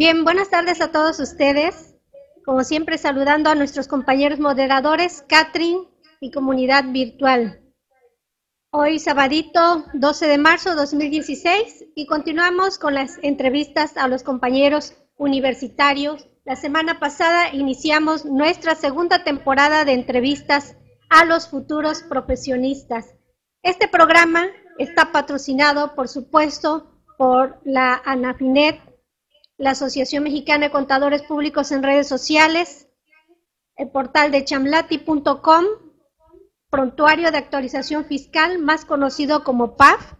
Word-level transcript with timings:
Bien, 0.00 0.24
buenas 0.24 0.48
tardes 0.48 0.80
a 0.80 0.92
todos 0.92 1.20
ustedes. 1.20 1.94
Como 2.46 2.64
siempre, 2.64 2.96
saludando 2.96 3.50
a 3.50 3.54
nuestros 3.54 3.86
compañeros 3.86 4.38
moderadores, 4.40 5.22
Catherine 5.28 5.88
y 6.20 6.30
comunidad 6.30 6.84
virtual. 6.90 7.60
Hoy, 8.70 8.98
sabadito 8.98 9.84
12 9.92 10.26
de 10.26 10.38
marzo 10.38 10.74
2016, 10.74 11.84
y 11.94 12.06
continuamos 12.06 12.78
con 12.78 12.94
las 12.94 13.18
entrevistas 13.20 13.98
a 13.98 14.08
los 14.08 14.22
compañeros 14.22 14.94
universitarios. 15.18 16.30
La 16.46 16.56
semana 16.56 16.98
pasada 16.98 17.52
iniciamos 17.52 18.24
nuestra 18.24 18.76
segunda 18.76 19.22
temporada 19.22 19.84
de 19.84 19.92
entrevistas 19.92 20.76
a 21.10 21.26
los 21.26 21.46
futuros 21.46 22.02
profesionistas. 22.04 23.16
Este 23.62 23.86
programa 23.86 24.46
está 24.78 25.12
patrocinado, 25.12 25.94
por 25.94 26.08
supuesto, 26.08 26.90
por 27.18 27.60
la 27.64 28.00
ANAFINET, 28.06 28.89
la 29.60 29.72
Asociación 29.72 30.24
Mexicana 30.24 30.66
de 30.66 30.72
Contadores 30.72 31.22
Públicos 31.22 31.70
en 31.70 31.82
Redes 31.82 32.08
Sociales, 32.08 32.88
el 33.76 33.90
portal 33.90 34.32
de 34.32 34.42
chamlati.com, 34.42 35.64
prontuario 36.70 37.30
de 37.30 37.36
actualización 37.36 38.06
fiscal, 38.06 38.58
más 38.58 38.86
conocido 38.86 39.44
como 39.44 39.76
PAF, 39.76 40.14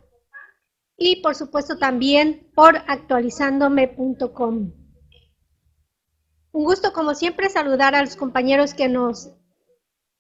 y 0.98 1.22
por 1.22 1.34
supuesto 1.34 1.78
también 1.78 2.50
por 2.54 2.76
actualizandome.com. 2.86 4.72
Un 6.52 6.64
gusto, 6.64 6.92
como 6.92 7.14
siempre, 7.14 7.48
saludar 7.48 7.94
a 7.94 8.02
los 8.02 8.16
compañeros 8.16 8.74
que 8.74 8.88
nos 8.88 9.30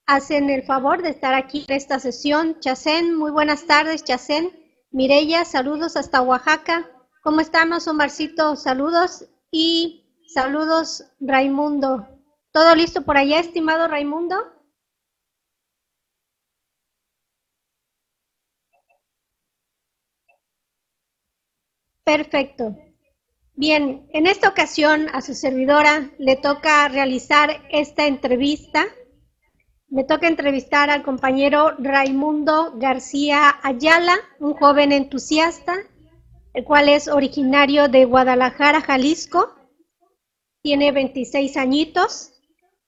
hacen 0.06 0.48
el 0.48 0.62
favor 0.62 1.02
de 1.02 1.10
estar 1.10 1.34
aquí 1.34 1.66
en 1.68 1.76
esta 1.76 1.98
sesión. 1.98 2.58
Chacén, 2.60 3.14
muy 3.14 3.32
buenas 3.32 3.66
tardes, 3.66 4.02
Chacén. 4.02 4.50
Mireya, 4.90 5.44
saludos 5.44 5.98
hasta 5.98 6.22
Oaxaca. 6.22 6.90
¿Cómo 7.22 7.40
estamos, 7.40 7.86
Omarcito? 7.86 8.56
Saludos 8.56 9.26
y 9.50 10.06
saludos, 10.26 11.04
Raimundo. 11.20 12.08
¿Todo 12.50 12.74
listo 12.74 13.02
por 13.02 13.18
allá, 13.18 13.40
estimado 13.40 13.88
Raimundo? 13.88 14.36
Perfecto. 22.04 22.74
Bien, 23.52 24.08
en 24.14 24.26
esta 24.26 24.48
ocasión 24.48 25.08
a 25.12 25.20
su 25.20 25.34
servidora 25.34 26.10
le 26.18 26.36
toca 26.36 26.88
realizar 26.88 27.50
esta 27.70 28.06
entrevista. 28.06 28.86
Me 29.88 30.04
toca 30.04 30.26
entrevistar 30.26 30.88
al 30.88 31.02
compañero 31.02 31.74
Raimundo 31.78 32.72
García 32.76 33.60
Ayala, 33.62 34.16
un 34.38 34.54
joven 34.54 34.92
entusiasta 34.92 35.74
el 36.54 36.64
cual 36.64 36.88
es 36.88 37.08
originario 37.08 37.88
de 37.88 38.04
Guadalajara, 38.04 38.80
Jalisco, 38.80 39.54
tiene 40.62 40.92
26 40.92 41.56
añitos 41.56 42.32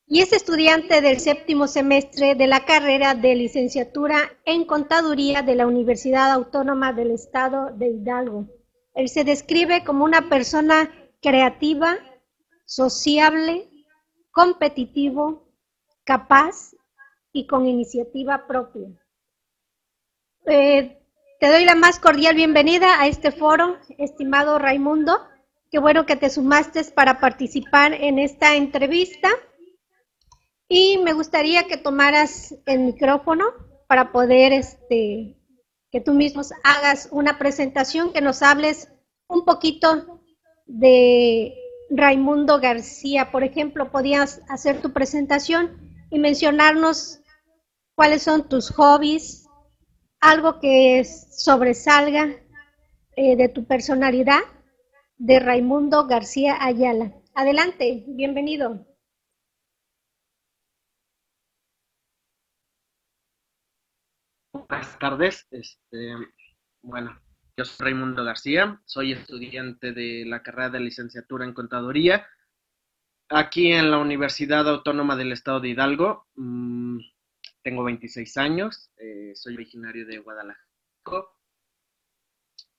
y 0.06 0.20
es 0.20 0.32
estudiante 0.32 1.00
del 1.00 1.20
séptimo 1.20 1.66
semestre 1.66 2.34
de 2.34 2.46
la 2.46 2.64
carrera 2.64 3.14
de 3.14 3.34
licenciatura 3.34 4.18
en 4.44 4.64
contaduría 4.64 5.42
de 5.42 5.54
la 5.54 5.66
Universidad 5.66 6.32
Autónoma 6.32 6.92
del 6.92 7.12
Estado 7.12 7.70
de 7.74 7.88
Hidalgo. 7.88 8.46
Él 8.94 9.08
se 9.08 9.24
describe 9.24 9.84
como 9.84 10.04
una 10.04 10.28
persona 10.28 10.92
creativa, 11.22 11.96
sociable, 12.66 13.70
competitivo, 14.32 15.48
capaz 16.04 16.74
y 17.32 17.46
con 17.46 17.66
iniciativa 17.66 18.46
propia. 18.46 18.88
Eh, 20.46 21.01
te 21.42 21.48
doy 21.48 21.64
la 21.64 21.74
más 21.74 21.98
cordial 21.98 22.36
bienvenida 22.36 23.00
a 23.00 23.08
este 23.08 23.32
foro, 23.32 23.76
estimado 23.98 24.60
Raimundo. 24.60 25.26
Qué 25.72 25.80
bueno 25.80 26.06
que 26.06 26.14
te 26.14 26.30
sumaste 26.30 26.84
para 26.84 27.18
participar 27.18 27.94
en 27.94 28.20
esta 28.20 28.54
entrevista. 28.54 29.28
Y 30.68 30.98
me 30.98 31.14
gustaría 31.14 31.64
que 31.64 31.78
tomaras 31.78 32.54
el 32.64 32.78
micrófono 32.78 33.46
para 33.88 34.12
poder 34.12 34.52
este, 34.52 35.36
que 35.90 36.00
tú 36.00 36.14
mismo 36.14 36.42
hagas 36.62 37.08
una 37.10 37.40
presentación, 37.40 38.12
que 38.12 38.20
nos 38.20 38.40
hables 38.42 38.92
un 39.26 39.44
poquito 39.44 40.22
de 40.66 41.56
Raimundo 41.90 42.60
García. 42.60 43.32
Por 43.32 43.42
ejemplo, 43.42 43.90
podías 43.90 44.42
hacer 44.48 44.80
tu 44.80 44.92
presentación 44.92 45.90
y 46.08 46.20
mencionarnos 46.20 47.18
cuáles 47.96 48.22
son 48.22 48.48
tus 48.48 48.70
hobbies, 48.70 49.41
algo 50.22 50.60
que 50.60 51.04
sobresalga 51.04 52.30
eh, 53.16 53.36
de 53.36 53.48
tu 53.48 53.66
personalidad 53.66 54.40
de 55.18 55.40
Raimundo 55.40 56.06
García 56.06 56.56
Ayala. 56.60 57.12
Adelante, 57.34 58.04
bienvenido. 58.06 58.86
Buenas 64.52 64.98
tardes. 64.98 65.46
Este, 65.50 66.14
bueno, 66.82 67.20
yo 67.56 67.64
soy 67.64 67.86
Raimundo 67.86 68.24
García, 68.24 68.80
soy 68.86 69.12
estudiante 69.12 69.92
de 69.92 70.24
la 70.24 70.42
carrera 70.42 70.70
de 70.70 70.80
licenciatura 70.80 71.44
en 71.44 71.52
contaduría 71.52 72.26
aquí 73.28 73.72
en 73.72 73.90
la 73.90 73.98
Universidad 73.98 74.68
Autónoma 74.68 75.16
del 75.16 75.32
Estado 75.32 75.60
de 75.60 75.70
Hidalgo. 75.70 76.26
Mm, 76.36 76.98
tengo 77.62 77.84
26 77.84 78.36
años, 78.36 78.90
eh, 78.96 79.32
soy 79.34 79.54
originario 79.54 80.06
de 80.06 80.18
Guadalajara. 80.18 80.66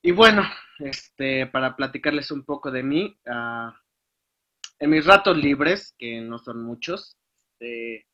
Y 0.02 0.12
bueno, 0.12 0.44
este, 0.80 1.48
para 1.48 1.76
platicarles 1.76 2.32
un 2.32 2.44
poco 2.44 2.72
de 2.72 2.84
mí, 2.84 3.18
ah, 3.28 3.80
en 4.80 4.90
mis 4.90 5.06
ratos 5.06 5.38
libres, 5.38 5.96
que 5.98 6.20
no 6.22 6.40
son 6.40 6.64
muchos, 6.64 7.18
este, 7.64 8.08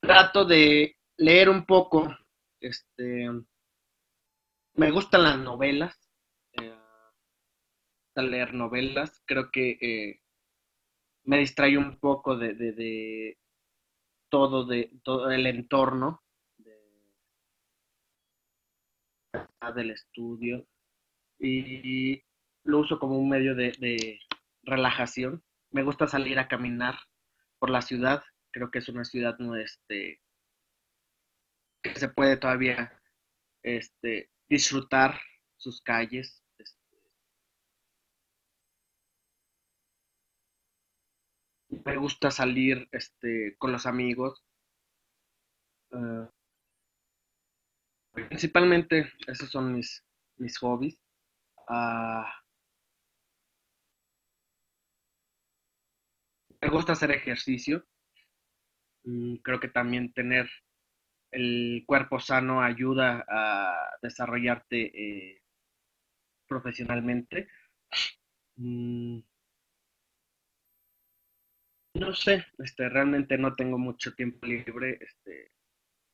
trato 0.00 0.44
de 0.44 0.96
leer 1.16 1.48
un 1.48 1.64
poco, 1.64 2.16
este, 2.60 3.28
me 4.74 4.90
gustan 4.90 5.22
las 5.22 5.38
novelas, 5.38 5.96
eh, 6.52 6.74
leer 8.16 8.54
novelas, 8.54 9.22
creo 9.26 9.50
que 9.50 9.78
eh, 9.80 10.20
me 11.24 11.38
distrae 11.38 11.78
un 11.78 11.98
poco 11.98 12.36
de, 12.36 13.36
todo, 14.30 14.64
de, 14.64 14.90
todo 15.02 15.30
el 15.30 15.46
entorno 15.46 16.22
del 19.74 19.90
estudio 19.90 20.66
y 21.38 22.22
lo 22.64 22.80
uso 22.80 22.98
como 22.98 23.18
un 23.18 23.28
medio 23.28 23.54
de, 23.54 24.18
relajación. 24.62 25.42
Me 25.70 25.82
gusta 25.82 26.06
salir 26.06 26.38
a 26.38 26.48
caminar 26.48 26.98
por 27.58 27.70
la 27.70 27.80
ciudad. 27.80 28.22
Creo 28.52 28.70
que 28.70 28.78
es 28.78 28.88
una 28.88 29.04
ciudad 29.04 29.38
no 29.38 29.56
este 29.56 30.20
que 31.82 31.98
se 31.98 32.08
puede 32.08 32.36
todavía 32.36 33.00
este, 33.62 34.30
disfrutar 34.50 35.18
sus 35.56 35.80
calles. 35.80 36.42
Me 41.84 41.96
gusta 41.96 42.30
salir 42.30 42.88
este, 42.92 43.56
con 43.58 43.72
los 43.72 43.86
amigos. 43.86 44.44
Ah, 45.92 46.30
principalmente 48.12 49.12
esos 49.26 49.50
son 49.50 49.72
mis, 49.74 50.04
mis 50.36 50.58
hobbies. 50.58 50.98
Ah, 51.68 52.32
me 56.60 56.68
gusta 56.68 56.92
hacer 56.92 57.10
ejercicio. 57.10 57.84
Mm, 59.04 59.36
creo 59.36 59.60
que 59.60 59.68
también 59.68 60.12
tener 60.12 60.48
el 61.32 61.84
cuerpo 61.86 62.20
sano 62.20 62.62
ayuda 62.62 63.24
a 63.28 63.98
desarrollarte 64.02 64.92
eh, 65.34 65.42
profesionalmente. 66.46 67.48
Mm, 68.56 69.20
no 72.00 72.14
sé, 72.14 72.46
este, 72.58 72.88
realmente 72.88 73.36
no 73.36 73.54
tengo 73.54 73.78
mucho 73.78 74.14
tiempo 74.14 74.46
libre. 74.46 74.98
Este, 75.00 75.52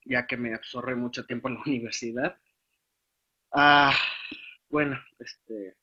ya 0.05 0.27
que 0.27 0.37
me 0.37 0.55
absorbe 0.55 0.95
mucho 0.95 1.25
tiempo 1.27 1.49
en 1.49 1.55
la 1.55 1.63
universidad. 1.67 2.37
Ah, 3.53 3.95
bueno, 4.69 4.99
este, 5.19 5.77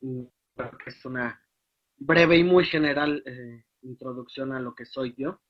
creo 0.00 0.78
que 0.78 0.90
es 0.90 1.04
una 1.04 1.42
breve 1.96 2.38
y 2.38 2.44
muy 2.44 2.64
general 2.64 3.22
eh, 3.26 3.64
introducción 3.82 4.52
a 4.52 4.60
lo 4.60 4.74
que 4.74 4.86
soy 4.86 5.14
yo. 5.18 5.40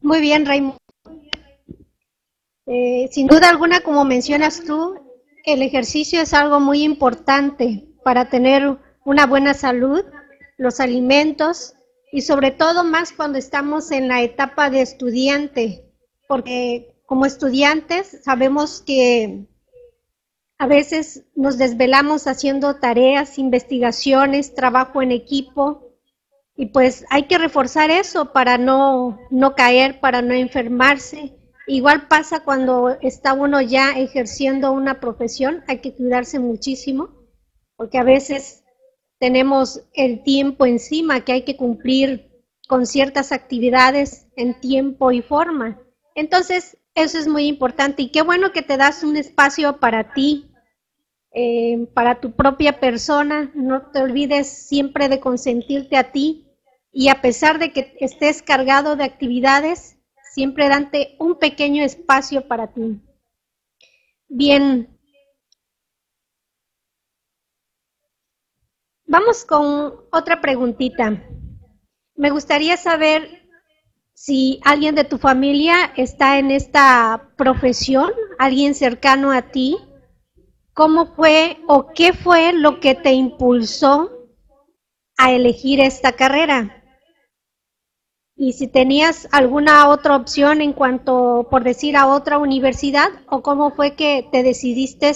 Muy 0.00 0.20
bien, 0.20 0.44
Raimundo. 0.44 0.83
Eh, 2.66 3.08
sin 3.12 3.26
duda 3.26 3.48
alguna, 3.48 3.80
como 3.80 4.04
mencionas 4.04 4.62
tú, 4.64 4.94
el 5.44 5.62
ejercicio 5.62 6.22
es 6.22 6.32
algo 6.32 6.60
muy 6.60 6.82
importante 6.82 7.86
para 8.02 8.30
tener 8.30 8.78
una 9.04 9.26
buena 9.26 9.52
salud, 9.54 10.04
los 10.56 10.80
alimentos 10.80 11.74
y 12.12 12.22
sobre 12.22 12.50
todo 12.50 12.84
más 12.84 13.12
cuando 13.12 13.38
estamos 13.38 13.90
en 13.90 14.08
la 14.08 14.22
etapa 14.22 14.70
de 14.70 14.80
estudiante. 14.80 15.80
porque 16.26 16.94
como 17.06 17.26
estudiantes 17.26 18.22
sabemos 18.24 18.80
que 18.80 19.46
a 20.58 20.66
veces 20.66 21.24
nos 21.34 21.58
desvelamos 21.58 22.26
haciendo 22.26 22.76
tareas, 22.76 23.38
investigaciones, 23.38 24.54
trabajo 24.54 25.02
en 25.02 25.12
equipo 25.12 25.92
y 26.56 26.66
pues 26.66 27.04
hay 27.10 27.24
que 27.24 27.36
reforzar 27.36 27.90
eso 27.90 28.32
para 28.32 28.56
no, 28.56 29.18
no 29.30 29.54
caer, 29.54 30.00
para 30.00 30.22
no 30.22 30.32
enfermarse. 30.32 31.36
Igual 31.66 32.08
pasa 32.08 32.40
cuando 32.40 32.90
está 33.00 33.32
uno 33.32 33.60
ya 33.60 33.90
ejerciendo 33.92 34.72
una 34.72 35.00
profesión, 35.00 35.64
hay 35.66 35.78
que 35.78 35.94
cuidarse 35.94 36.38
muchísimo, 36.38 37.08
porque 37.76 37.98
a 37.98 38.04
veces 38.04 38.64
tenemos 39.18 39.82
el 39.94 40.22
tiempo 40.22 40.66
encima 40.66 41.24
que 41.24 41.32
hay 41.32 41.42
que 41.42 41.56
cumplir 41.56 42.30
con 42.68 42.86
ciertas 42.86 43.32
actividades 43.32 44.26
en 44.36 44.60
tiempo 44.60 45.12
y 45.12 45.22
forma. 45.22 45.80
Entonces, 46.14 46.76
eso 46.94 47.18
es 47.18 47.26
muy 47.26 47.46
importante 47.46 48.02
y 48.02 48.10
qué 48.10 48.22
bueno 48.22 48.52
que 48.52 48.62
te 48.62 48.76
das 48.76 49.02
un 49.02 49.16
espacio 49.16 49.80
para 49.80 50.12
ti, 50.12 50.50
eh, 51.32 51.88
para 51.94 52.20
tu 52.20 52.32
propia 52.32 52.78
persona. 52.78 53.50
No 53.54 53.90
te 53.90 54.00
olvides 54.00 54.48
siempre 54.48 55.08
de 55.08 55.20
consentirte 55.20 55.96
a 55.96 56.12
ti 56.12 56.46
y 56.92 57.08
a 57.08 57.20
pesar 57.20 57.58
de 57.58 57.72
que 57.72 57.96
estés 57.98 58.42
cargado 58.42 58.94
de 58.94 59.04
actividades, 59.04 59.93
siempre 60.34 60.68
dante 60.68 61.14
un 61.20 61.38
pequeño 61.38 61.84
espacio 61.84 62.48
para 62.48 62.72
ti. 62.72 63.00
Bien. 64.28 64.98
Vamos 69.06 69.44
con 69.44 69.94
otra 70.10 70.40
preguntita. 70.40 71.22
Me 72.16 72.30
gustaría 72.30 72.76
saber 72.76 73.48
si 74.12 74.60
alguien 74.64 74.96
de 74.96 75.04
tu 75.04 75.18
familia 75.18 75.92
está 75.96 76.38
en 76.38 76.50
esta 76.50 77.30
profesión, 77.36 78.10
alguien 78.38 78.74
cercano 78.74 79.30
a 79.30 79.42
ti, 79.42 79.76
¿cómo 80.72 81.14
fue 81.14 81.58
o 81.68 81.92
qué 81.94 82.12
fue 82.12 82.52
lo 82.52 82.80
que 82.80 82.96
te 82.96 83.12
impulsó 83.12 84.10
a 85.16 85.30
elegir 85.32 85.78
esta 85.80 86.12
carrera? 86.12 86.83
Y 88.36 88.52
si 88.54 88.66
tenías 88.66 89.28
alguna 89.32 89.88
otra 89.88 90.16
opción 90.16 90.60
en 90.60 90.72
cuanto, 90.72 91.46
por 91.50 91.62
decir, 91.62 91.96
a 91.96 92.08
otra 92.08 92.38
universidad, 92.38 93.08
o 93.28 93.42
cómo 93.42 93.70
fue 93.70 93.94
que 93.94 94.28
te 94.32 94.42
decidiste 94.42 95.12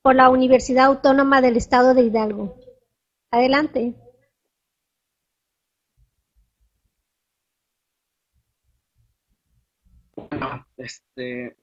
por 0.00 0.14
la 0.16 0.30
Universidad 0.30 0.86
Autónoma 0.86 1.40
del 1.40 1.56
Estado 1.56 1.94
de 1.94 2.02
Hidalgo. 2.02 2.56
Adelante. 3.30 3.94
Bueno, 10.16 10.66
este, 10.76 11.56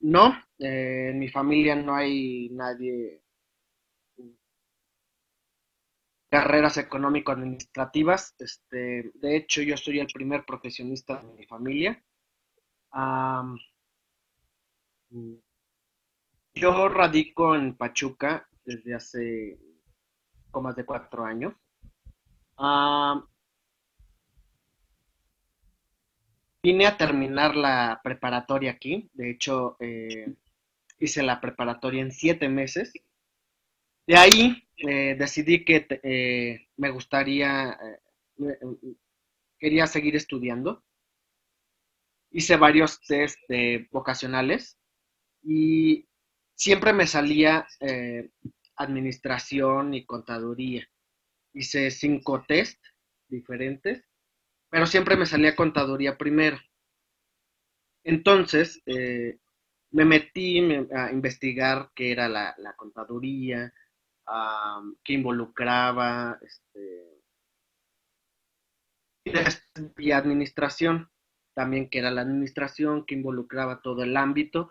no, 0.00 0.34
eh, 0.58 1.10
en 1.10 1.18
mi 1.18 1.28
familia 1.28 1.74
no 1.74 1.94
hay 1.94 2.48
nadie 2.50 3.21
carreras 6.32 6.78
económico-administrativas. 6.78 8.34
Este, 8.38 9.12
de 9.12 9.36
hecho, 9.36 9.60
yo 9.60 9.76
soy 9.76 9.98
el 10.00 10.06
primer 10.06 10.46
profesionista 10.46 11.20
de 11.20 11.30
mi 11.34 11.44
familia. 11.44 12.02
yo 16.54 16.88
radico 16.88 17.54
en 17.54 17.76
Pachuca 17.76 18.48
desde 18.64 18.94
hace 18.94 19.58
más 20.54 20.74
de 20.74 20.86
cuatro 20.86 21.26
años. 21.26 21.52
Vine 26.62 26.86
a 26.86 26.96
terminar 26.96 27.56
la 27.56 28.00
preparatoria 28.02 28.70
aquí. 28.70 29.10
De 29.12 29.30
hecho, 29.32 29.76
eh, 29.80 30.34
hice 30.98 31.22
la 31.22 31.42
preparatoria 31.42 32.00
en 32.00 32.10
siete 32.10 32.48
meses. 32.48 32.90
De 34.06 34.16
ahí 34.16 34.66
eh, 34.82 35.16
decidí 35.18 35.64
que 35.64 35.86
eh, 36.02 36.68
me 36.76 36.90
gustaría, 36.90 37.78
quería 39.58 39.86
seguir 39.86 40.16
estudiando. 40.16 40.84
Hice 42.30 42.56
varios 42.56 43.00
test 43.00 43.38
vocacionales 43.90 44.78
y 45.42 46.08
siempre 46.54 46.92
me 46.92 47.06
salía 47.06 47.66
administración 48.76 49.94
y 49.94 50.04
contaduría. 50.06 50.88
Hice 51.52 51.90
cinco 51.90 52.44
test 52.46 52.82
diferentes 53.28 54.02
pero 54.72 54.86
siempre 54.86 55.18
me 55.18 55.26
salía 55.26 55.54
contaduría 55.54 56.16
primero. 56.16 56.58
Entonces, 58.04 58.80
eh, 58.86 59.36
me 59.90 60.06
metí 60.06 60.60
a 60.94 61.12
investigar 61.12 61.90
qué 61.94 62.10
era 62.10 62.26
la, 62.26 62.74
contaduría, 62.78 63.70
qué 65.04 65.12
involucraba, 65.14 66.38
este, 66.42 67.22
y 69.98 70.10
administración, 70.10 71.10
también 71.54 71.88
qué 71.88 71.98
era 71.98 72.10
la 72.10 72.22
administración, 72.22 73.04
que 73.04 73.14
involucraba 73.14 73.82
todo 73.82 74.02
el 74.02 74.16
ámbito, 74.16 74.70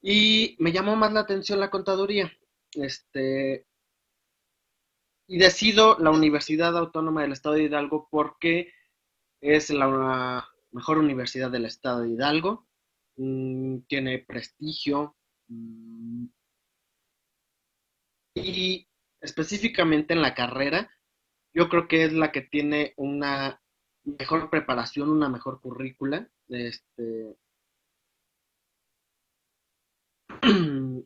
y 0.00 0.56
me 0.58 0.72
llamó 0.72 0.96
más 0.96 1.12
la 1.12 1.20
atención 1.20 1.60
la 1.60 1.70
contaduría. 1.70 2.32
Este, 2.74 3.66
y 5.28 5.38
decido 5.38 5.98
la 5.98 6.10
Universidad 6.10 6.76
Autónoma 6.76 7.22
del 7.22 7.32
Estado 7.32 7.54
de 7.54 7.64
Hidalgo 7.64 8.08
porque 8.10 8.72
es 9.40 9.70
la 9.70 10.48
mejor 10.72 10.98
universidad 10.98 11.50
del 11.50 11.66
estado 11.66 12.02
de 12.02 12.10
Hidalgo. 12.10 12.66
Mm, 13.16 13.78
tiene 13.88 14.18
prestigio. 14.18 15.16
Mm, 15.48 16.26
y 18.34 18.88
específicamente 19.22 20.12
en 20.12 20.20
la 20.20 20.34
carrera, 20.34 20.90
yo 21.54 21.68
creo 21.68 21.88
que 21.88 22.04
es 22.04 22.12
la 22.12 22.32
que 22.32 22.42
tiene 22.42 22.92
una 22.96 23.62
mejor 24.04 24.50
preparación, 24.50 25.08
una 25.10 25.28
mejor 25.28 25.60
currícula. 25.60 26.28
Este, 26.48 27.36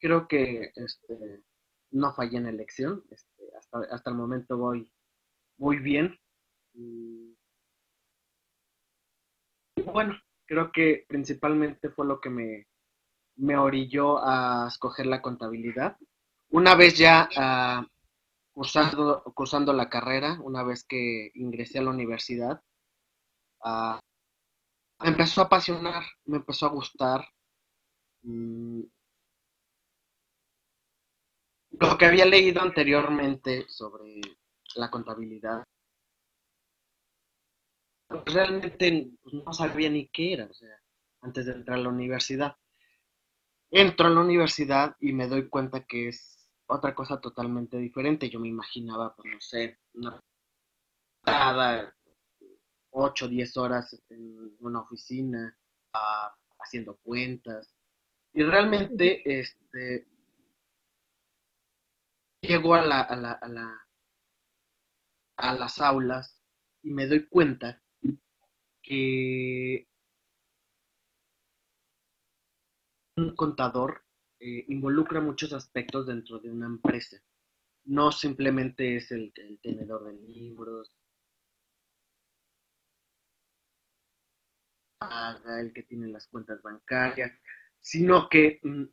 creo 0.00 0.28
que 0.28 0.72
este, 0.76 1.42
no 1.90 2.14
fallé 2.14 2.38
en 2.38 2.46
elección. 2.46 3.04
Este, 3.10 3.50
hasta, 3.58 3.78
hasta 3.90 4.10
el 4.10 4.16
momento 4.16 4.56
voy 4.56 4.90
muy 5.58 5.78
bien. 5.78 6.18
Bueno, 9.84 10.14
creo 10.46 10.70
que 10.72 11.04
principalmente 11.08 11.90
fue 11.90 12.06
lo 12.06 12.20
que 12.20 12.30
me, 12.30 12.68
me 13.36 13.56
orilló 13.56 14.18
a 14.22 14.68
escoger 14.68 15.06
la 15.06 15.22
contabilidad. 15.22 15.96
Una 16.52 16.74
vez 16.74 16.98
ya 16.98 17.28
uh, 17.34 17.86
cursando, 18.52 19.72
la 19.72 19.88
carrera, 19.88 20.38
una 20.42 20.62
vez 20.62 20.84
que 20.84 21.30
ingresé 21.34 21.78
a 21.78 21.82
la 21.82 21.90
universidad, 21.90 22.62
uh, 23.64 23.98
empezó 25.00 25.40
a 25.40 25.44
apasionar, 25.44 26.04
me 26.26 26.36
empezó 26.36 26.66
a 26.66 26.70
gustar. 26.70 27.24
Mm, 28.22 28.82
lo 31.80 31.98
que 31.98 32.06
había 32.06 32.26
leído 32.26 32.60
anteriormente 32.60 33.64
sobre 33.68 34.20
la 34.76 34.90
contabilidad 34.90 35.64
realmente 38.26 39.10
pues, 39.22 39.34
no 39.34 39.52
sabía 39.54 39.88
ni 39.88 40.08
qué 40.08 40.34
era, 40.34 40.44
o 40.44 40.52
sea, 40.52 40.78
antes 41.22 41.46
de 41.46 41.52
entrar 41.52 41.78
a 41.78 41.82
la 41.82 41.88
universidad. 41.88 42.56
Entro 43.70 44.06
a 44.06 44.10
la 44.10 44.20
universidad 44.20 44.96
y 45.00 45.14
me 45.14 45.28
doy 45.28 45.48
cuenta 45.48 45.84
que 45.84 46.08
es 46.08 46.41
otra 46.66 46.94
cosa 46.94 47.20
totalmente 47.20 47.76
diferente. 47.78 48.30
Yo 48.30 48.40
me 48.40 48.48
imaginaba, 48.48 49.14
pues 49.14 49.32
no 49.32 49.40
sé, 49.40 49.78
una 49.94 50.20
cada 51.24 51.94
8 52.90 53.24
o 53.24 53.28
10 53.28 53.56
horas 53.56 54.02
en 54.08 54.56
una 54.60 54.80
oficina 54.80 55.56
ah, 55.94 56.34
haciendo 56.58 56.96
cuentas. 56.98 57.74
Y 58.34 58.42
realmente 58.42 59.22
este 59.24 60.08
llego 62.40 62.74
a 62.74 62.84
la, 62.84 63.02
a 63.02 63.16
la, 63.16 63.32
a 63.32 63.48
la 63.48 63.82
a 65.36 65.54
las 65.54 65.80
aulas 65.80 66.40
y 66.82 66.90
me 66.90 67.06
doy 67.06 67.26
cuenta 67.28 67.82
que 68.82 69.88
un 73.16 73.34
contador 73.34 74.04
eh, 74.44 74.64
involucra 74.68 75.20
muchos 75.20 75.52
aspectos 75.52 76.08
dentro 76.08 76.40
de 76.40 76.50
una 76.50 76.66
empresa. 76.66 77.16
No 77.84 78.10
simplemente 78.10 78.96
es 78.96 79.12
el, 79.12 79.32
tenedor 79.62 80.04
de 80.04 80.14
libros, 80.14 80.92
el 85.60 85.72
que 85.72 85.84
tiene 85.84 86.08
las 86.08 86.26
cuentas 86.26 86.60
bancarias, 86.60 87.30
sino 87.78 88.28
que 88.28 88.58
mm, 88.64 88.84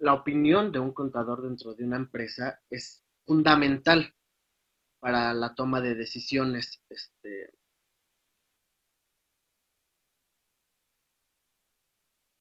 la 0.00 0.12
opinión 0.12 0.70
de 0.70 0.80
un 0.80 0.92
contador 0.92 1.42
dentro 1.42 1.74
de 1.74 1.84
una 1.84 1.96
empresa 1.96 2.60
es 2.68 3.02
fundamental 3.24 4.14
para 5.00 5.32
la 5.32 5.54
toma 5.54 5.80
de 5.80 5.94
decisiones 5.94 6.82
este, 6.90 7.54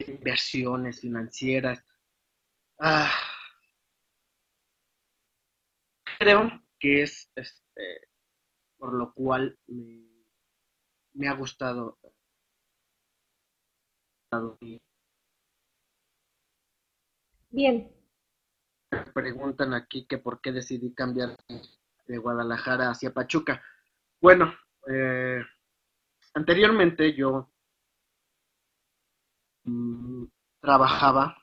inversiones 0.08 1.02
financieras. 1.02 1.84
Ah, 2.80 3.12
creo 6.20 6.50
que 6.80 7.04
es 7.04 7.32
este, 7.36 8.10
por 8.78 8.94
lo 8.94 9.14
cual 9.14 9.58
me, 9.68 11.28
ha 11.28 11.34
gustado. 11.34 11.98
Bien. 17.50 17.92
Me 18.92 19.04
preguntan 19.14 19.74
aquí 19.74 20.06
que 20.06 20.18
por 20.18 20.42
qué 20.42 20.52
decidí 20.52 20.94
cambiar 20.94 21.36
de 22.08 22.18
Guadalajara 22.18 22.90
hacia 22.90 23.14
Pachuca. 23.14 23.64
Bueno, 24.22 24.54
eh, 24.90 25.42
anteriormente 26.34 27.14
yo 27.14 27.52
mm, 29.68 30.26
trabajaba 30.62 31.38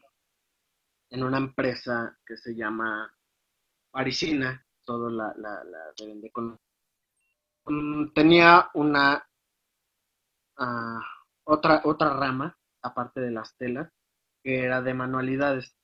en 1.11 1.23
una 1.23 1.39
empresa 1.39 2.19
que 2.27 2.37
se 2.37 2.55
llama 2.55 3.13
Parisina, 3.91 4.67
todo 4.85 5.09
la, 5.11 5.33
la, 5.37 5.63
la 5.65 6.31
con... 6.33 6.59
Mm, 7.67 8.13
tenía 8.13 8.69
una 8.75 9.25
ah, 10.59 11.01
otra, 11.45 11.83
otra 11.85 12.15
rama, 12.15 12.59
aparte 12.83 13.21
de 13.21 13.31
las 13.31 13.57
telas, 13.57 13.91
que 14.43 14.65
era 14.65 14.83
de 14.83 14.95
manualidades. 14.95 15.77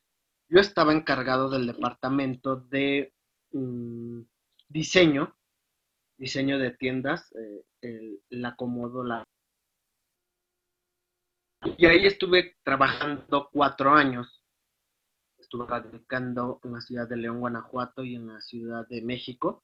Yo 0.49 0.61
estaba 0.61 0.93
encargado 0.93 1.49
del 1.49 1.67
departamento 1.67 2.57
de 2.57 3.15
mm, 3.53 4.23
diseño, 4.69 5.37
diseño 6.19 6.59
de 6.59 6.73
tiendas, 6.73 7.33
eh, 7.37 7.65
el, 8.31 8.45
acomodo, 8.45 9.05
la... 9.05 9.25
Y 11.63 11.87
ahí 11.87 12.07
estuve 12.07 12.57
trabajando 12.63 13.51
cuatro 13.53 13.93
años. 13.93 14.43
Estuve 15.39 15.67
radicando 15.67 16.61
en 16.65 16.73
la 16.73 16.81
ciudad 16.81 17.09
de 17.09 17.17
León, 17.17 17.41
Guanajuato 17.41 18.03
y 18.03 18.15
en 18.15 18.29
la 18.29 18.41
ciudad 18.41 18.87
de 18.89 19.03
México. 19.03 19.63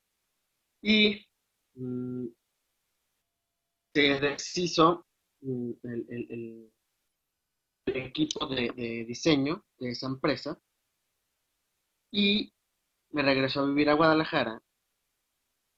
Y 0.82 1.26
mm, 1.74 2.26
se 3.94 4.20
deshizo 4.20 5.06
mm, 5.40 5.70
el, 5.84 6.70
equipo 7.86 8.46
de, 8.46 9.04
diseño 9.06 9.64
de 9.78 9.90
esa 9.90 10.06
empresa 10.06 10.60
y 12.10 12.52
me 13.10 13.22
regresó 13.22 13.60
a 13.60 13.66
vivir 13.66 13.88
a 13.88 13.94
Guadalajara 13.94 14.60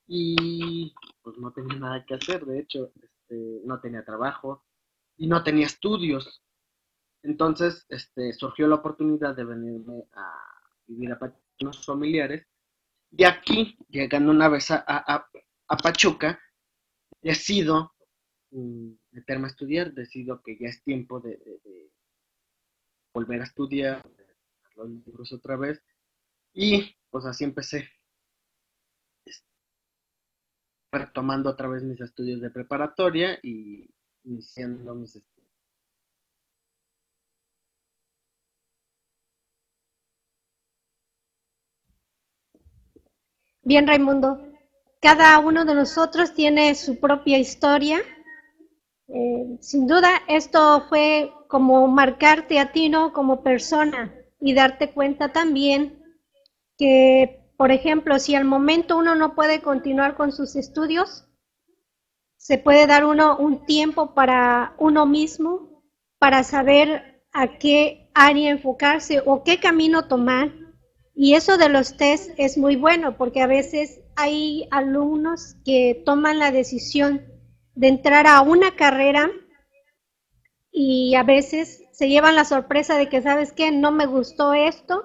y 0.08 0.94
pues 1.22 1.36
no 1.36 1.52
tenía 1.52 1.78
nada 1.78 2.04
que 2.06 2.14
hacer, 2.14 2.44
de 2.46 2.60
hecho, 2.60 2.90
este, 3.02 3.60
no 3.64 3.78
tenía 3.80 4.04
trabajo 4.04 4.64
y 5.18 5.26
no 5.26 5.42
tenía 5.42 5.66
estudios. 5.66 6.42
Entonces, 7.22 7.84
este, 7.88 8.32
surgió 8.32 8.68
la 8.68 8.76
oportunidad 8.76 9.36
de 9.36 9.44
venirme 9.44 10.04
a 10.12 10.32
vivir 10.86 11.12
a 11.12 11.18
unos 11.60 11.84
familiares. 11.84 12.46
Y 13.10 13.24
aquí, 13.24 13.76
llegando 13.88 14.30
una 14.30 14.48
vez 14.48 14.70
a, 14.70 14.84
a, 14.86 15.76
Pachuca, 15.82 16.40
decido 17.20 17.92
mm, 18.50 18.92
meterme 19.10 19.46
a 19.46 19.50
estudiar, 19.50 19.92
decido 19.92 20.40
que 20.42 20.56
ya 20.58 20.68
es 20.68 20.82
tiempo 20.82 21.20
de, 21.20 21.38
volver 23.12 23.40
a 23.40 23.44
estudiar, 23.44 24.02
los 24.76 24.88
libros 24.88 25.32
otra 25.32 25.56
vez. 25.56 25.82
Y 26.52 26.96
pues 27.10 27.24
así 27.24 27.44
empecé 27.44 27.90
retomando 30.90 31.50
otra 31.50 31.68
vez 31.68 31.82
mis 31.82 32.00
estudios 32.00 32.40
de 32.40 32.50
preparatoria 32.50 33.38
y 33.42 33.90
iniciando 34.28 34.94
mis 34.94 35.16
estudios. 35.16 35.48
Bien, 43.62 43.86
Raimundo. 43.86 44.40
Cada 45.00 45.38
uno 45.38 45.64
de 45.64 45.74
nosotros 45.74 46.34
tiene 46.34 46.74
su 46.74 46.98
propia 46.98 47.38
historia. 47.38 47.98
Eh, 49.08 49.58
sin 49.60 49.86
duda, 49.86 50.10
esto 50.28 50.84
fue 50.88 51.32
como 51.48 51.86
marcarte 51.88 52.58
a 52.58 52.72
ti, 52.72 52.88
¿no? 52.88 53.12
Como 53.12 53.42
persona 53.42 54.14
y 54.40 54.54
darte 54.54 54.92
cuenta 54.92 55.32
también 55.32 56.02
que 56.76 57.38
por 57.58 57.72
ejemplo, 57.72 58.20
si 58.20 58.36
al 58.36 58.44
momento 58.44 58.96
uno 58.96 59.16
no 59.16 59.34
puede 59.34 59.60
continuar 59.60 60.16
con 60.16 60.30
sus 60.30 60.54
estudios, 60.54 61.26
se 62.48 62.56
puede 62.56 62.86
dar 62.86 63.04
uno 63.04 63.36
un 63.36 63.66
tiempo 63.66 64.14
para 64.14 64.74
uno 64.78 65.04
mismo, 65.04 65.84
para 66.18 66.42
saber 66.44 67.22
a 67.30 67.58
qué 67.58 68.10
área 68.14 68.48
enfocarse 68.48 69.22
o 69.26 69.44
qué 69.44 69.60
camino 69.60 70.08
tomar. 70.08 70.54
Y 71.14 71.34
eso 71.34 71.58
de 71.58 71.68
los 71.68 71.98
test 71.98 72.30
es 72.38 72.56
muy 72.56 72.76
bueno 72.76 73.18
porque 73.18 73.42
a 73.42 73.46
veces 73.46 74.00
hay 74.16 74.66
alumnos 74.70 75.56
que 75.62 76.02
toman 76.06 76.38
la 76.38 76.50
decisión 76.50 77.22
de 77.74 77.88
entrar 77.88 78.26
a 78.26 78.40
una 78.40 78.74
carrera 78.76 79.30
y 80.72 81.16
a 81.16 81.24
veces 81.24 81.84
se 81.92 82.08
llevan 82.08 82.34
la 82.34 82.46
sorpresa 82.46 82.96
de 82.96 83.10
que, 83.10 83.20
¿sabes 83.20 83.52
qué? 83.52 83.72
No 83.72 83.92
me 83.92 84.06
gustó 84.06 84.54
esto 84.54 85.04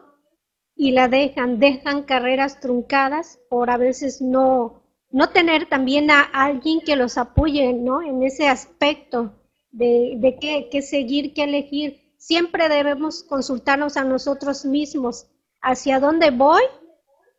y 0.77 0.91
la 0.91 1.09
dejan, 1.09 1.59
dejan 1.59 2.03
carreras 2.03 2.61
truncadas 2.61 3.41
por 3.49 3.69
a 3.69 3.75
veces 3.75 4.21
no, 4.21 4.82
no 5.13 5.29
tener 5.29 5.69
también 5.69 6.09
a 6.09 6.21
alguien 6.21 6.81
que 6.81 6.95
los 6.95 7.19
apoye, 7.19 7.71
¿no? 7.71 8.01
En 8.01 8.23
ese 8.23 8.49
aspecto 8.49 9.31
de, 9.69 10.37
qué, 10.71 10.81
seguir, 10.81 11.35
qué 11.35 11.43
elegir. 11.43 12.15
Siempre 12.17 12.67
debemos 12.67 13.23
consultarnos 13.23 13.95
a 13.95 14.03
nosotros 14.03 14.65
mismos 14.65 15.27
hacia 15.61 15.99
dónde 15.99 16.31
voy, 16.31 16.63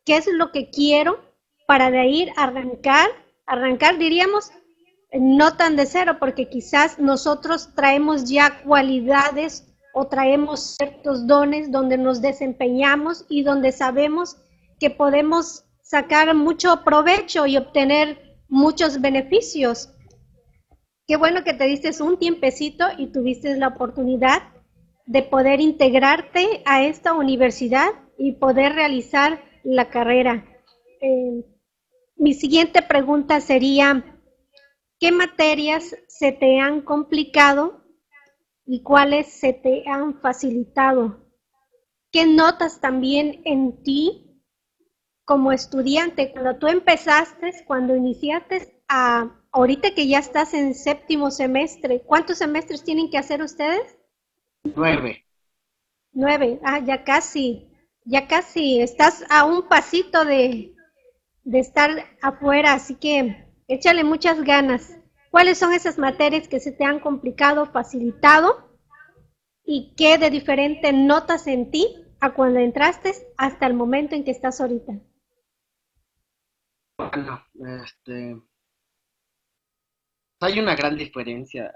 qué 0.05 0.15
es 0.15 0.27
lo 0.27 0.53
que 0.53 0.69
quiero 0.69 1.19
para 1.67 1.91
de 1.91 2.07
ir 2.07 2.31
arrancar, 2.37 3.09
arrancar 3.45 3.97
diríamos 3.97 4.51
no 5.11 5.57
tan 5.57 5.75
de 5.75 5.85
cero, 5.85 6.15
porque 6.17 6.47
quizás 6.47 6.97
nosotros 6.97 7.75
traemos 7.75 8.29
ya 8.29 8.61
cualidades 8.63 9.67
o 9.93 10.07
traemos 10.07 10.77
ciertos 10.77 11.27
dones 11.27 11.71
donde 11.71 11.97
nos 11.97 12.21
desempeñamos 12.21 13.25
y 13.27 13.43
donde 13.43 13.73
sabemos 13.73 14.37
que 14.79 14.89
podemos 14.89 15.64
sacar 15.85 16.33
mucho 16.33 16.83
provecho 16.83 17.45
y 17.45 17.57
obtener 17.57 18.39
muchos 18.49 18.99
beneficios. 18.99 19.91
Qué 21.07 21.15
bueno 21.15 21.43
que 21.43 21.53
te 21.53 21.65
diste 21.65 21.91
un 22.01 22.17
tiempecito 22.17 22.85
y 22.97 23.11
tuviste 23.11 23.55
la 23.55 23.67
oportunidad 23.67 24.41
de 25.05 25.21
poder 25.21 25.61
integrarte 25.61 26.63
a 26.65 26.83
esta 26.83 27.13
universidad 27.13 27.89
y 28.17 28.31
poder 28.33 28.73
realizar 28.73 29.43
la 29.63 29.91
carrera. 29.91 30.43
Eh, 31.01 31.45
mi 32.15 32.33
siguiente 32.33 32.81
pregunta 32.81 33.39
sería, 33.39 34.03
¿qué 34.99 35.11
materias 35.11 35.95
se 36.07 36.31
te 36.31 36.59
han 36.59 36.81
complicado 36.81 37.85
y 38.65 38.81
cuáles 38.81 39.27
se 39.27 39.53
te 39.53 39.87
han 39.87 40.19
facilitado. 40.19 41.23
¿Qué 42.11 42.25
notas 42.25 42.81
también 42.81 43.41
en 43.45 43.83
ti 43.83 44.24
como 45.25 45.51
estudiante 45.51 46.31
cuando 46.31 46.57
tú 46.57 46.67
empezaste, 46.67 47.51
cuando 47.65 47.95
iniciaste 47.95 48.81
a 48.87 49.41
ahorita 49.51 49.95
que 49.95 50.07
ya 50.07 50.19
estás 50.19 50.53
en 50.53 50.75
séptimo 50.75 51.31
semestre? 51.31 52.03
¿Cuántos 52.05 52.37
semestres 52.37 52.83
tienen 52.83 53.09
que 53.09 53.17
hacer 53.17 53.41
ustedes? 53.41 53.97
Nueve. 54.63 55.25
Nueve, 56.11 56.59
ah, 56.63 56.79
ya 56.79 57.03
casi, 57.03 57.67
ya 58.05 58.27
casi, 58.27 58.79
estás 58.79 59.25
a 59.29 59.45
un 59.45 59.67
pasito 59.67 60.23
de, 60.23 60.73
de 61.43 61.59
estar 61.59 61.89
afuera, 62.21 62.73
así 62.73 62.95
que 62.95 63.47
échale 63.67 64.03
muchas 64.03 64.41
ganas. 64.43 64.97
¿Cuáles 65.31 65.57
son 65.57 65.73
esas 65.73 65.97
materias 65.97 66.47
que 66.47 66.59
se 66.59 66.71
te 66.71 66.85
han 66.85 66.99
complicado, 66.99 67.65
facilitado? 67.65 68.77
¿Y 69.65 69.93
qué 69.97 70.17
de 70.17 70.29
diferente 70.29 70.93
notas 70.93 71.47
en 71.47 71.71
ti 71.71 72.05
a 72.21 72.33
cuando 72.33 72.59
entraste 72.59 73.11
hasta 73.35 73.67
el 73.67 73.73
momento 73.73 74.15
en 74.15 74.23
que 74.23 74.31
estás 74.31 74.61
ahorita? 74.61 74.93
Bueno, 77.11 77.43
este, 77.83 78.41
hay 80.39 80.59
una 80.59 80.75
gran 80.75 80.95
diferencia, 80.97 81.73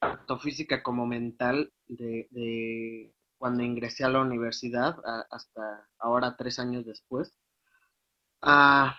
tanto 0.00 0.38
física 0.38 0.82
como 0.82 1.06
mental, 1.06 1.72
de, 1.86 3.12
cuando 3.38 3.62
ingresé 3.62 4.04
a 4.04 4.08
la 4.08 4.20
universidad 4.20 4.96
hasta 5.30 5.88
ahora, 5.98 6.36
tres 6.36 6.58
años 6.58 6.84
después. 6.86 7.34
Ah, 8.42 8.94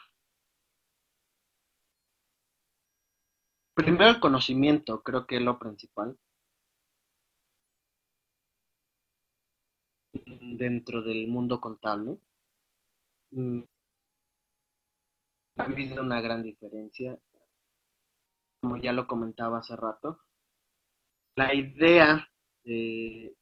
Primero 3.76 4.10
el 4.10 4.20
conocimiento, 4.20 5.04
creo 5.04 5.28
que 5.28 5.36
es 5.38 5.42
lo 5.42 5.60
principal. 5.60 6.18
Dentro 10.58 11.02
del 11.04 11.28
mundo 11.28 11.62
contable. 11.62 12.18
Mm, 13.32 13.62
ha 15.58 15.64
habido 15.64 16.02
una 16.02 16.22
gran 16.22 16.44
diferencia. 16.44 17.18
Como 18.62 18.78
ya 18.78 18.94
lo 18.94 19.08
comentaba 19.08 19.60
hace 19.60 19.76
rato. 19.76 20.22
la 21.36 21.54
idea 21.54 22.28
de 22.64 23.36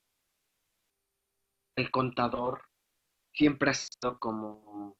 el 1.75 1.91
contador 1.91 2.61
siempre 3.33 3.71
ha 3.71 3.73
sido 3.73 4.19
como 4.19 4.97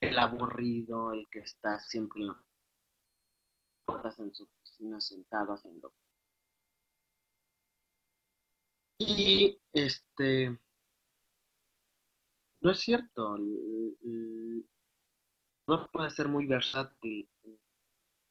el 0.00 0.18
aburrido, 0.18 1.12
el 1.12 1.28
que 1.30 1.40
está 1.40 1.78
siempre 1.80 2.22
en 2.22 2.30
en 4.18 4.34
su 4.34 4.44
oficina 4.44 5.00
sentado 5.00 5.52
haciendo. 5.52 5.92
Y 8.98 9.60
este 9.72 10.58
no 12.60 12.70
es 12.70 12.78
cierto, 12.78 13.36
el, 15.76 15.88
puede 15.92 16.10
ser 16.10 16.28
muy 16.28 16.46
versátil 16.46 17.28
en 17.44 17.58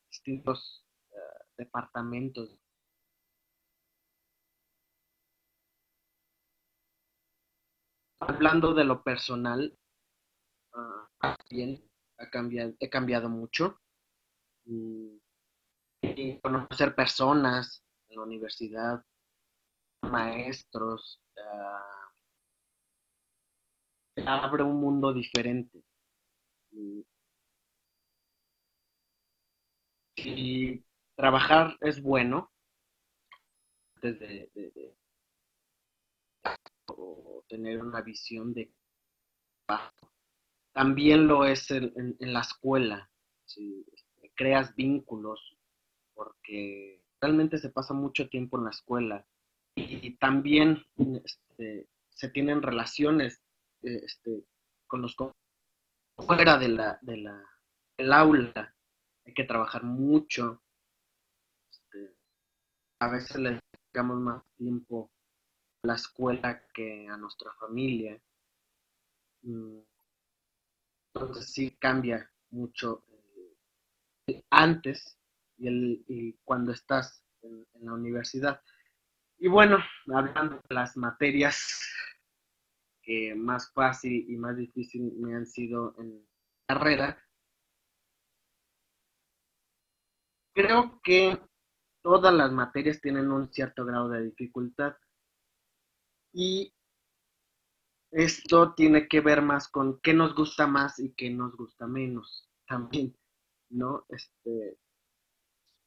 distintos 0.10 0.86
eh, 1.12 1.46
departamentos 1.58 2.62
hablando 8.22 8.74
de 8.74 8.84
lo 8.84 9.04
personal, 9.04 9.78
uh, 10.74 11.28
bien, 11.50 11.84
ha 12.18 12.30
cambiado, 12.30 12.74
he 12.80 12.90
cambiado 12.90 13.30
mucho. 13.30 13.80
Mm, 14.66 15.18
y 16.04 16.40
conocer 16.40 16.96
personas 16.96 17.84
en 18.10 18.18
la 18.18 18.24
universidad, 18.24 19.04
maestros, 20.02 21.22
uh, 24.18 24.24
abre 24.26 24.64
un 24.64 24.80
mundo 24.80 25.14
diferente. 25.14 25.84
Mm, 26.72 27.02
y 30.26 30.84
trabajar 31.16 31.78
es 31.82 32.02
bueno 32.02 32.52
antes 33.96 34.20
de, 34.20 34.96
tener 37.48 37.82
una 37.82 38.02
visión 38.02 38.54
de 38.54 38.72
también 40.74 41.28
lo 41.28 41.46
es 41.46 41.70
en, 41.72 42.16
la 42.20 42.42
escuela 42.42 43.10
si 43.46 43.86
creas 44.36 44.74
vínculos 44.76 45.58
porque 46.14 47.04
realmente 47.20 47.58
se 47.58 47.70
pasa 47.70 47.94
mucho 47.94 48.30
tiempo 48.30 48.58
en 48.58 48.66
la 48.66 48.70
escuela 48.72 49.26
y, 49.76 50.16
también 50.18 50.84
este, 51.24 51.88
se 52.10 52.30
tienen 52.30 52.62
relaciones 52.62 53.42
este, 53.82 54.46
con 54.88 55.02
los 55.02 55.16
fuera 56.18 56.58
de 56.58 56.70
la, 56.70 57.00
de 57.02 57.18
la 57.18 57.52
del 57.98 58.14
aula 58.14 58.76
hay 59.26 59.34
que 59.34 59.44
trabajar 59.44 59.84
mucho 59.84 60.62
este, 61.72 62.16
a 63.00 63.10
veces 63.10 63.38
le 63.38 63.60
dedicamos 63.84 64.20
más 64.20 64.44
tiempo 64.58 65.12
la 65.84 65.96
escuela 65.96 66.64
que 66.74 67.08
a 67.08 67.18
nuestra 67.18 67.52
familia. 67.54 68.22
Mm, 69.44 69.80
entonces 71.14 71.52
sí 71.52 71.72
cambia 71.80 72.32
mucho 72.52 73.04
eh, 74.28 74.44
antes 74.50 75.18
y, 75.58 75.68
el, 75.68 76.40
cuando 76.44 76.72
estás 76.72 77.26
en, 77.42 77.66
la 77.82 77.94
universidad. 77.94 78.62
Y 79.40 79.48
bueno, 79.48 79.80
hablando 80.14 80.62
de 80.70 80.76
las 80.76 80.96
materias 80.96 81.82
que 83.02 83.34
más 83.34 83.72
fácil 83.74 84.30
y 84.30 84.38
más 84.38 84.56
difícil 84.56 85.12
me 85.18 85.34
han 85.36 85.48
sido 85.48 85.96
en 85.98 86.24
carrera, 86.68 87.18
creo 90.54 91.00
que 91.04 91.40
todas 92.02 92.34
las 92.34 92.52
materias 92.52 93.00
tienen 93.02 93.32
un 93.32 93.52
cierto 93.52 93.86
grado 93.86 94.10
de 94.10 94.24
dificultad 94.24 94.96
y 96.34 96.74
esto 98.12 98.74
tiene 98.74 99.08
que 99.08 99.22
ver 99.22 99.42
más 99.42 99.70
con 99.70 100.00
qué 100.02 100.14
nos 100.14 100.36
gusta 100.36 100.68
más 100.68 101.00
y 101.00 101.14
qué 101.14 101.30
nos 101.30 101.56
gusta 101.56 101.88
menos 101.88 102.50
también, 102.68 103.18
¿no? 103.70 104.06
Este, 104.10 104.78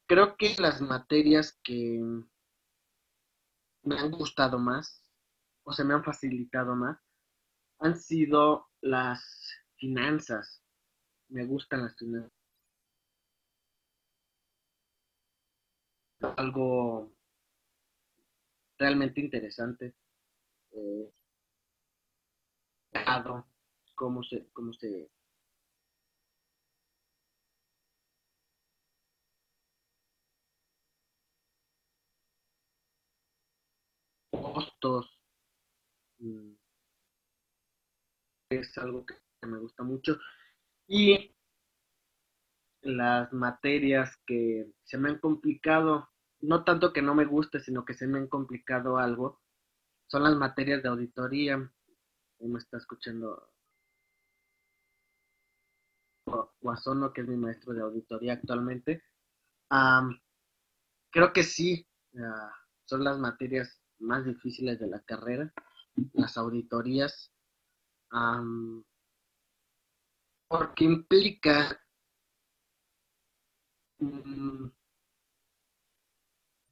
creo 0.07 0.37
que 0.37 0.55
las 0.59 0.81
materias 0.81 1.59
que 1.63 2.01
me 3.83 3.99
han 3.99 4.11
gustado 4.11 4.59
más 4.59 5.05
o 5.65 5.73
se 5.73 5.85
me 5.85 5.95
han 5.95 6.05
facilitado 6.05 6.75
más 6.75 6.99
han 7.81 7.99
sido 7.99 8.71
las 8.81 9.23
finanzas. 9.77 10.63
Me 11.29 11.45
gustan 11.45 11.83
las 11.83 11.97
finanzas. 11.97 12.44
Algo 16.37 17.13
realmente 18.79 19.21
interesante 19.21 19.95
eh, 20.73 21.13
cómo 23.95 24.23
se, 24.23 24.49
cómo 24.53 24.73
se 24.73 25.11
costos 34.31 35.21
mm, 36.19 36.55
es 38.51 38.79
algo 38.79 39.05
que 39.07 39.15
me 39.47 39.59
gusta 39.59 39.83
mucho. 39.83 40.19
Y 40.87 41.35
las 42.83 43.33
materias 43.33 44.17
que 44.27 44.71
se 44.85 44.99
me 44.99 45.11
han 45.11 45.19
complicado 45.19 46.09
no 46.47 46.65
tanto 46.65 46.93
que 46.93 47.03
no 47.03 47.15
me 47.15 47.25
guste 47.25 47.61
sino 47.61 47.85
que 47.85 47.95
se 47.95 48.07
me 48.07 48.19
han 48.19 48.29
complicado 48.29 48.99
algo 48.99 49.41
son 50.07 50.23
las 50.23 50.37
materias 50.37 50.83
de 50.83 50.89
auditoría. 50.89 51.59
me 52.39 52.59
está 52.59 52.77
escuchando 52.77 53.51
Guasono, 56.61 57.13
que 57.13 57.23
es 57.23 57.29
mi 57.29 57.37
maestro 57.37 57.73
de 57.75 57.83
auditoría 57.83 58.35
actualmente. 58.35 59.03
creo 61.11 61.33
que 61.33 61.43
sí, 61.43 61.87
ah, 62.19 62.53
son 62.85 63.05
las 63.05 63.19
materias 63.19 63.81
más 63.99 64.25
difíciles 64.25 64.79
de 64.79 64.89
la 64.89 65.01
carrera, 65.01 65.53
las 66.13 66.37
auditorías, 66.37 67.33
porque 70.49 70.85
implica 70.85 71.81
mm, 73.99 74.69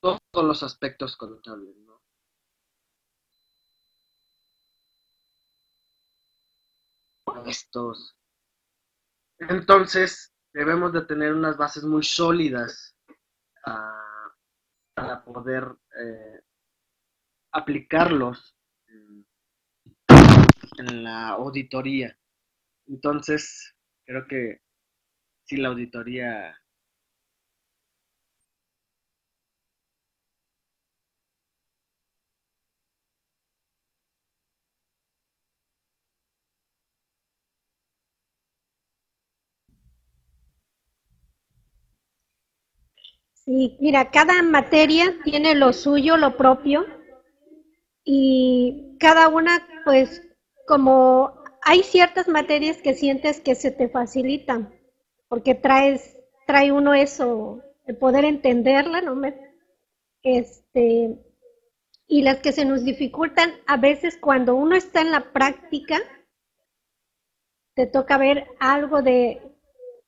todos 0.02 0.20
los 0.34 0.62
aspectos 0.64 1.16
contables, 1.16 1.76
¿no? 1.76 2.02
estos. 7.46 8.16
Entonces, 9.38 10.32
debemos 10.52 10.92
de 10.92 11.02
tener 11.02 11.32
unas 11.32 11.56
bases 11.56 11.84
muy 11.84 12.02
sólidas 12.02 12.96
ah, 13.66 14.32
para 14.94 15.24
poder 15.24 15.64
eh, 15.98 16.42
aplicarlos 17.52 18.54
en, 18.88 19.26
en 20.78 21.04
la 21.04 21.30
auditoría. 21.30 22.16
Entonces, 22.86 23.74
creo 24.04 24.26
que 24.26 24.62
si 25.44 25.56
la 25.56 25.68
auditoría 25.68 26.61
Sí, 43.52 43.76
mira, 43.80 44.10
cada 44.10 44.42
materia 44.42 45.14
tiene 45.24 45.54
lo 45.54 45.74
suyo, 45.74 46.16
lo 46.16 46.38
propio, 46.38 46.86
y 48.02 48.96
cada 48.98 49.28
una, 49.28 49.68
pues, 49.84 50.22
como 50.66 51.34
hay 51.60 51.82
ciertas 51.82 52.28
materias 52.28 52.78
que 52.78 52.94
sientes 52.94 53.42
que 53.42 53.54
se 53.54 53.70
te 53.70 53.90
facilitan, 53.90 54.74
porque 55.28 55.54
traes, 55.54 56.16
trae 56.46 56.72
uno 56.72 56.94
eso, 56.94 57.60
el 57.84 57.98
poder 57.98 58.24
entenderla, 58.24 59.02
¿no? 59.02 59.20
Este, 60.22 61.18
y 62.06 62.22
las 62.22 62.38
que 62.38 62.52
se 62.52 62.64
nos 62.64 62.86
dificultan 62.86 63.50
a 63.66 63.76
veces 63.76 64.16
cuando 64.16 64.54
uno 64.54 64.76
está 64.76 65.02
en 65.02 65.10
la 65.10 65.30
práctica, 65.30 65.98
te 67.74 67.86
toca 67.86 68.16
ver 68.16 68.46
algo 68.60 69.02
de 69.02 69.51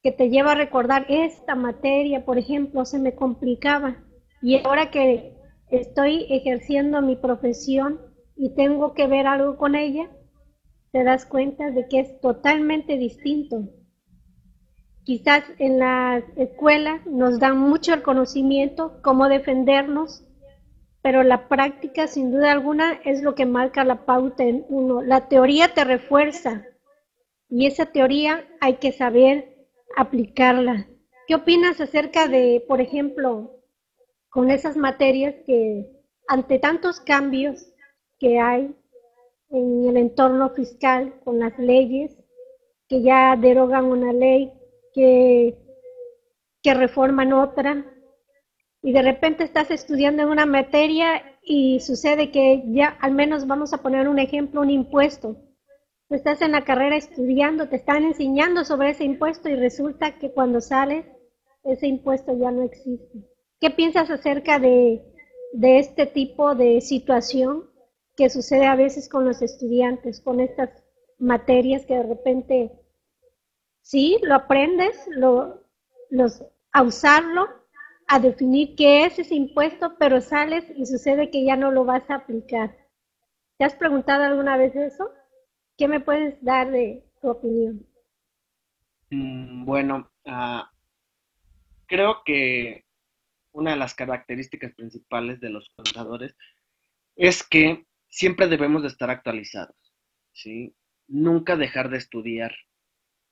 que 0.04 0.12
te 0.12 0.28
lleva 0.28 0.52
a 0.52 0.54
recordar 0.54 1.06
esta 1.08 1.54
materia, 1.54 2.26
por 2.26 2.36
ejemplo, 2.36 2.84
se 2.84 2.98
me 2.98 3.14
complicaba. 3.14 4.04
Y 4.42 4.58
ahora 4.58 4.90
que 4.90 5.34
estoy 5.70 6.26
ejerciendo 6.28 7.00
mi 7.00 7.16
profesión 7.16 8.02
y 8.36 8.54
tengo 8.54 8.92
que 8.92 9.06
ver 9.06 9.26
algo 9.26 9.56
con 9.56 9.74
ella, 9.74 10.10
te 10.92 11.04
das 11.04 11.24
cuenta 11.24 11.70
de 11.70 11.88
que 11.88 12.00
es 12.00 12.20
totalmente 12.20 12.98
distinto. 12.98 13.70
Quizás 15.04 15.42
en 15.58 15.78
la 15.78 16.22
escuela 16.36 17.00
nos 17.06 17.40
dan 17.40 17.56
mucho 17.56 17.94
el 17.94 18.02
conocimiento, 18.02 19.00
cómo 19.02 19.28
defendernos, 19.28 20.22
pero 21.00 21.22
la 21.22 21.48
práctica 21.48 22.08
sin 22.08 22.30
duda 22.30 22.52
alguna 22.52 23.00
es 23.06 23.22
lo 23.22 23.34
que 23.34 23.46
marca 23.46 23.84
la 23.84 24.04
pauta 24.04 24.44
en 24.44 24.66
uno. 24.68 25.00
La 25.00 25.28
teoría 25.28 25.72
te 25.72 25.82
refuerza 25.82 26.62
y 27.48 27.64
esa 27.64 27.86
teoría 27.86 28.44
hay 28.60 28.74
que 28.74 28.92
saber 28.92 29.53
aplicarla. 29.96 30.88
¿Qué 31.26 31.34
opinas 31.34 31.80
acerca 31.80 32.28
de, 32.28 32.64
por 32.68 32.80
ejemplo, 32.80 33.60
con 34.30 34.50
esas 34.50 34.76
materias 34.76 35.34
que 35.46 35.86
ante 36.28 36.58
tantos 36.58 37.00
cambios 37.00 37.66
que 38.18 38.40
hay 38.40 38.74
en 39.50 39.88
el 39.88 39.96
entorno 39.96 40.50
fiscal, 40.50 41.14
con 41.24 41.38
las 41.38 41.58
leyes, 41.58 42.16
que 42.88 43.02
ya 43.02 43.36
derogan 43.36 43.86
una 43.86 44.12
ley, 44.12 44.52
que, 44.92 45.56
que 46.62 46.74
reforman 46.74 47.32
otra, 47.32 47.84
y 48.82 48.92
de 48.92 49.02
repente 49.02 49.44
estás 49.44 49.70
estudiando 49.70 50.22
en 50.22 50.28
una 50.28 50.44
materia 50.44 51.38
y 51.42 51.80
sucede 51.80 52.30
que 52.30 52.62
ya, 52.66 52.88
al 53.00 53.12
menos 53.12 53.46
vamos 53.46 53.72
a 53.72 53.78
poner 53.78 54.08
un 54.08 54.18
ejemplo, 54.18 54.60
un 54.60 54.70
impuesto. 54.70 55.36
Estás 56.14 56.42
en 56.42 56.52
la 56.52 56.62
carrera 56.62 56.96
estudiando, 56.96 57.68
te 57.68 57.74
están 57.74 58.04
enseñando 58.04 58.64
sobre 58.64 58.90
ese 58.90 59.02
impuesto 59.02 59.48
y 59.48 59.56
resulta 59.56 60.16
que 60.16 60.30
cuando 60.30 60.60
sales, 60.60 61.04
ese 61.64 61.88
impuesto 61.88 62.38
ya 62.38 62.52
no 62.52 62.62
existe. 62.62 63.28
¿Qué 63.60 63.70
piensas 63.70 64.08
acerca 64.10 64.60
de, 64.60 65.02
de 65.54 65.78
este 65.80 66.06
tipo 66.06 66.54
de 66.54 66.80
situación 66.80 67.68
que 68.16 68.30
sucede 68.30 68.66
a 68.66 68.76
veces 68.76 69.08
con 69.08 69.24
los 69.24 69.42
estudiantes, 69.42 70.20
con 70.20 70.38
estas 70.38 70.70
materias 71.18 71.84
que 71.84 71.94
de 71.94 72.04
repente 72.04 72.72
sí, 73.82 74.18
lo 74.22 74.36
aprendes, 74.36 74.96
lo, 75.08 75.64
los, 76.10 76.44
a 76.72 76.84
usarlo, 76.84 77.48
a 78.06 78.20
definir 78.20 78.76
qué 78.76 79.04
es 79.04 79.18
ese 79.18 79.34
impuesto, 79.34 79.96
pero 79.98 80.20
sales 80.20 80.64
y 80.76 80.86
sucede 80.86 81.32
que 81.32 81.44
ya 81.44 81.56
no 81.56 81.72
lo 81.72 81.84
vas 81.84 82.08
a 82.08 82.16
aplicar. 82.16 82.76
¿Te 83.58 83.64
has 83.64 83.74
preguntado 83.74 84.22
alguna 84.22 84.56
vez 84.56 84.76
eso? 84.76 85.10
¿Qué 85.76 85.88
me 85.88 86.00
puedes 86.00 86.42
dar 86.42 86.70
de 86.70 87.02
tu 87.20 87.30
opinión? 87.30 87.86
Mm, 89.10 89.64
bueno, 89.64 90.10
uh, 90.24 90.62
creo 91.86 92.22
que 92.24 92.84
una 93.52 93.72
de 93.72 93.76
las 93.76 93.94
características 93.94 94.74
principales 94.74 95.40
de 95.40 95.50
los 95.50 95.68
contadores 95.70 96.36
es 97.16 97.42
que 97.42 97.86
siempre 98.08 98.48
debemos 98.48 98.82
de 98.82 98.88
estar 98.88 99.10
actualizados, 99.10 99.76
¿sí? 100.32 100.74
Nunca 101.06 101.56
dejar 101.56 101.90
de 101.90 101.98
estudiar, 101.98 102.54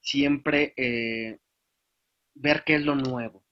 siempre 0.01 0.75
eh, 0.77 1.39
ver 2.35 2.65
qué 2.65 2.77
es 2.77 2.85
lo 2.85 2.95
nuevo. 2.95 3.45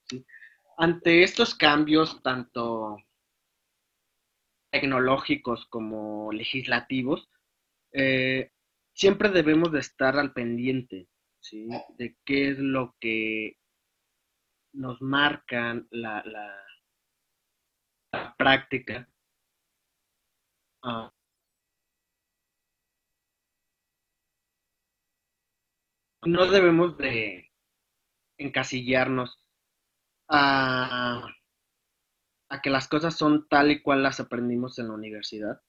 Ante 0.76 1.22
estos 1.22 1.54
cambios, 1.54 2.22
tanto 2.22 2.96
tecnológicos 4.70 5.66
como 5.66 6.32
legislativos, 6.32 7.28
eh, 7.92 8.50
siempre 9.00 9.30
debemos 9.30 9.72
de 9.72 9.80
estar 9.80 10.18
al 10.18 10.34
pendiente, 10.34 11.08
¿sí? 11.40 11.68
De 11.96 12.18
qué 12.24 12.50
es 12.50 12.58
lo 12.58 12.96
que 13.00 13.56
nos 14.74 15.00
marcan 15.00 15.88
la, 15.90 16.22
la, 16.24 16.62
práctica. 18.36 19.08
Ah. 20.82 21.12
no 26.26 26.46
debemos 26.46 26.98
de 26.98 27.50
encasillarnos 28.38 29.38
a, 30.28 31.26
a, 32.50 32.62
que 32.62 32.68
las 32.68 32.88
cosas 32.88 33.16
son 33.16 33.48
tal 33.48 33.70
y 33.70 33.80
cual 33.82 34.02
las 34.02 34.20
aprendimos 34.20 34.78
en 34.78 34.88
la 34.88 34.94
universidad. 34.94 35.62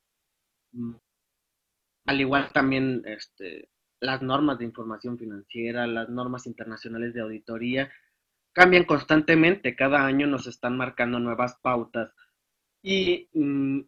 Al 2.11 2.19
igual 2.19 2.51
también 2.51 3.03
este, 3.05 3.69
las 4.01 4.21
normas 4.21 4.59
de 4.59 4.65
información 4.65 5.17
financiera, 5.17 5.87
las 5.87 6.09
normas 6.09 6.45
internacionales 6.45 7.13
de 7.13 7.21
auditoría, 7.21 7.89
cambian 8.51 8.83
constantemente, 8.83 9.77
cada 9.77 10.05
año 10.05 10.27
nos 10.27 10.45
están 10.45 10.75
marcando 10.75 11.19
nuevas 11.19 11.57
pautas 11.61 12.13
y 12.83 13.29
mm, 13.31 13.83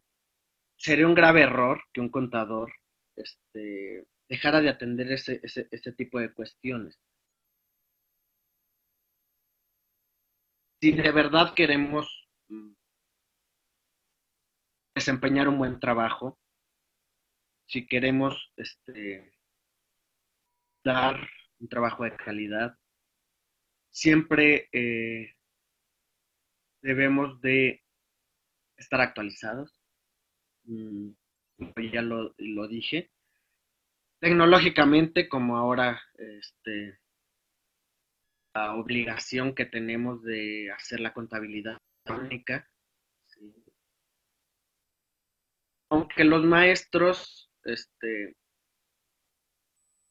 sería 0.78 1.06
un 1.06 1.16
grave 1.16 1.42
error 1.42 1.82
que 1.92 2.00
un 2.00 2.08
contador 2.08 2.72
este, 3.18 4.08
dejara 4.30 4.62
de 4.62 4.70
atender 4.70 5.12
ese 5.12 5.92
tipo 5.92 6.18
de 6.22 6.32
cuestiones. 6.32 6.98
Si 10.80 10.94
de 10.94 11.12
verdad 11.12 11.54
queremos 11.54 12.30
mm, 12.48 12.72
desempeñar 14.96 15.50
un 15.50 15.58
buen 15.58 15.82
trabajo, 15.82 16.40
si 17.68 17.88
queremos 17.88 18.52
este, 18.58 19.34
dar 20.84 21.28
un 21.60 21.68
trabajo 21.68 22.04
de 22.04 22.16
calidad, 22.16 22.78
siempre 23.90 24.70
eh, 24.72 25.36
debemos 26.82 27.40
de 27.42 27.84
estar 28.78 29.02
actualizados. 29.02 29.82
Mm, 30.66 31.12
ya 31.92 32.02
lo, 32.02 32.34
dije. 32.68 33.12
Tecnológicamente, 34.20 35.28
como 35.28 35.58
ahora 35.58 36.02
este, 36.18 37.00
la 38.54 38.76
obligación 38.76 39.54
que 39.56 39.66
tenemos 39.66 40.24
de 40.24 40.72
hacer 40.72 41.00
la 41.00 41.14
contabilidad 41.14 41.78
única. 42.06 42.70
Aunque 45.90 46.24
los 46.24 46.44
maestros 46.44 47.53
este, 47.66 48.36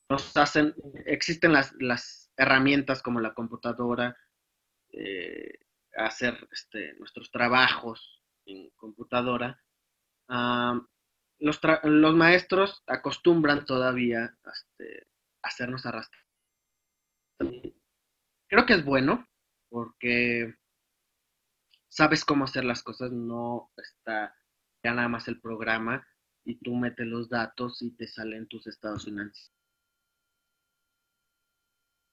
nos 0.09 0.37
hacen, 0.37 0.75
existen 1.07 1.53
las, 1.53 1.73
las 1.79 2.31
herramientas 2.37 3.03
como 3.03 3.21
la 3.21 3.35
computadora, 3.35 4.17
eh, 4.93 5.59
hacer 5.97 6.49
este, 6.51 6.95
nuestros 6.95 7.31
trabajos 7.31 8.23
en 8.47 8.71
computadora. 8.77 9.59
los, 10.29 11.61
los, 11.85 12.15
maestros 12.15 12.83
acostumbran 12.87 13.65
todavía 13.65 14.37
este, 14.53 15.07
hacernos 15.43 15.87
arrastrar. 15.87 16.23
Creo 18.49 18.67
que 18.67 18.75
es 18.75 18.85
bueno 18.85 19.27
porque 19.69 20.55
sabes 21.89 22.25
cómo 22.25 22.45
hacer 22.45 22.65
las 22.65 22.83
cosas, 22.83 23.11
no 23.13 23.71
está 23.77 24.35
ya 24.85 24.95
nada 24.95 25.09
más 25.09 25.29
el 25.29 25.41
programa 25.41 26.07
y 26.45 26.57
tú 26.57 26.75
metes 26.75 27.07
los 27.07 27.29
datos 27.29 27.81
y 27.83 27.91
te 27.93 28.07
salen 28.07 28.49
tus 28.49 28.67
estados 28.67 29.05
financieros 29.05 29.53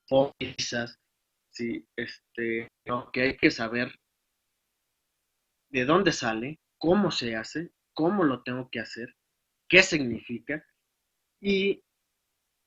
pólizas, 0.10 1.00
¿sí? 1.52 1.88
Este, 1.96 2.68
lo 2.86 3.12
que 3.12 3.22
hay 3.22 3.38
que 3.38 3.52
saber 3.52 3.94
de 5.70 5.86
dónde 5.86 6.12
sale, 6.12 6.60
cómo 6.80 7.12
se 7.12 7.36
hace, 7.36 7.72
cómo 7.94 8.24
lo 8.24 8.42
tengo 8.42 8.70
que 8.72 8.80
hacer, 8.80 9.16
qué 9.70 9.84
significa 9.84 10.66
y 11.40 11.84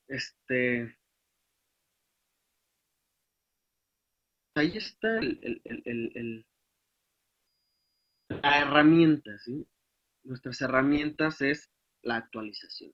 este 0.06 0.96
ahí 4.54 4.76
está 4.76 5.18
el, 5.18 6.46
la 8.28 8.60
herramienta, 8.60 9.36
¿sí? 9.38 9.66
Nuestras 10.24 10.60
herramientas 10.60 11.40
es 11.42 11.70
la 12.02 12.16
actualización. 12.16 12.92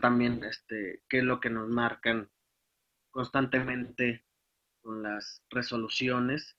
también 0.00 0.42
este, 0.44 1.02
qué 1.08 1.18
es 1.18 1.24
lo 1.24 1.40
que 1.40 1.50
nos 1.50 1.68
marcan 1.68 2.30
constantemente 3.10 4.24
con 4.82 5.02
las 5.02 5.42
resoluciones. 5.50 6.56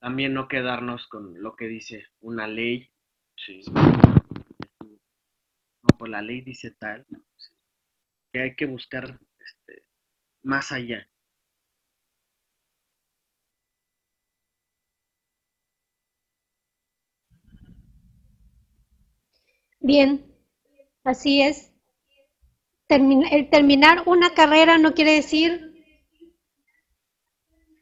También 0.00 0.34
no 0.34 0.48
quedarnos 0.48 1.06
con 1.06 1.40
lo 1.42 1.54
que 1.56 1.66
dice 1.66 2.06
una 2.20 2.46
ley. 2.46 2.92
No, 5.82 5.88
pues 5.98 6.10
la 6.10 6.22
ley 6.22 6.40
dice 6.40 6.72
tal. 6.72 7.06
Que 8.32 8.40
hay 8.40 8.56
que 8.56 8.66
buscar 8.66 9.18
este, 9.38 9.86
más 10.42 10.72
allá. 10.72 11.08
Bien, 19.82 20.32
Así 21.04 21.42
es. 21.42 21.72
el 22.88 23.50
terminar 23.50 24.04
una 24.06 24.34
carrera 24.34 24.78
no 24.78 24.94
quiere 24.94 25.14
decir 25.14 25.72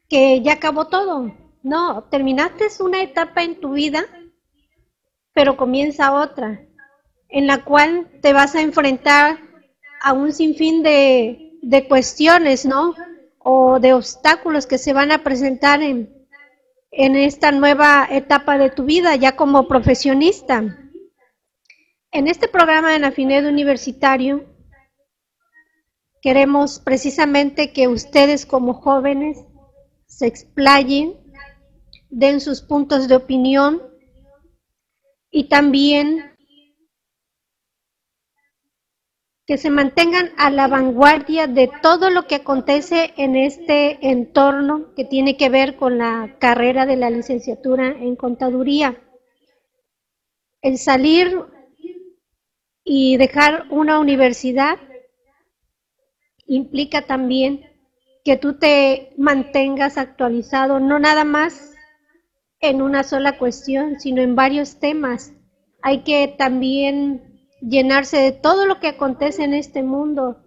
que 0.09 0.41
ya 0.41 0.53
acabó 0.53 0.87
todo. 0.87 1.31
No, 1.61 2.05
terminaste 2.05 2.65
una 2.79 3.03
etapa 3.03 3.43
en 3.43 3.59
tu 3.59 3.73
vida, 3.73 4.03
pero 5.33 5.55
comienza 5.55 6.13
otra, 6.13 6.65
en 7.29 7.45
la 7.45 7.63
cual 7.63 8.09
te 8.21 8.33
vas 8.33 8.55
a 8.55 8.61
enfrentar 8.61 9.37
a 10.01 10.13
un 10.13 10.33
sinfín 10.33 10.81
de, 10.81 11.59
de 11.61 11.87
cuestiones, 11.87 12.65
¿no? 12.65 12.95
O 13.37 13.79
de 13.79 13.93
obstáculos 13.93 14.65
que 14.65 14.79
se 14.79 14.93
van 14.93 15.11
a 15.11 15.23
presentar 15.23 15.83
en, 15.83 16.27
en 16.89 17.15
esta 17.15 17.51
nueva 17.51 18.07
etapa 18.09 18.57
de 18.57 18.71
tu 18.71 18.85
vida 18.85 19.15
ya 19.15 19.35
como 19.35 19.67
profesionista. 19.67 20.90
En 22.13 22.27
este 22.27 22.49
programa 22.49 22.91
de 22.91 22.99
Nafinet 22.99 23.45
Universitario 23.45 24.45
queremos 26.21 26.79
precisamente 26.79 27.71
que 27.71 27.87
ustedes 27.87 28.45
como 28.45 28.73
jóvenes 28.73 29.37
se 30.07 30.27
explayen, 30.27 31.15
den 32.09 32.41
sus 32.41 32.63
puntos 32.63 33.07
de 33.07 33.15
opinión 33.15 33.81
y 35.31 35.47
también 35.47 36.35
que 39.47 39.57
se 39.57 39.69
mantengan 39.69 40.31
a 40.37 40.49
la 40.49 40.67
vanguardia 40.67 41.47
de 41.47 41.71
todo 41.81 42.09
lo 42.09 42.27
que 42.27 42.35
acontece 42.35 43.13
en 43.15 43.37
este 43.37 44.09
entorno 44.09 44.93
que 44.95 45.05
tiene 45.05 45.37
que 45.37 45.47
ver 45.47 45.77
con 45.77 45.97
la 45.97 46.35
carrera 46.39 46.85
de 46.85 46.97
la 46.97 47.09
licenciatura 47.09 47.87
en 47.87 48.17
contaduría. 48.17 49.01
El 50.61 50.77
salir 50.77 51.60
y 52.93 53.15
dejar 53.15 53.67
una 53.69 53.99
universidad 53.99 54.77
implica 56.45 57.03
también 57.03 57.61
que 58.25 58.35
tú 58.35 58.59
te 58.59 59.13
mantengas 59.17 59.97
actualizado, 59.97 60.81
no 60.81 60.99
nada 60.99 61.23
más 61.23 61.71
en 62.59 62.81
una 62.81 63.03
sola 63.03 63.37
cuestión, 63.37 64.01
sino 64.01 64.21
en 64.21 64.35
varios 64.35 64.81
temas. 64.81 65.31
Hay 65.81 66.03
que 66.03 66.35
también 66.37 67.47
llenarse 67.61 68.17
de 68.17 68.33
todo 68.33 68.65
lo 68.65 68.81
que 68.81 68.89
acontece 68.89 69.45
en 69.45 69.53
este 69.53 69.83
mundo, 69.83 70.43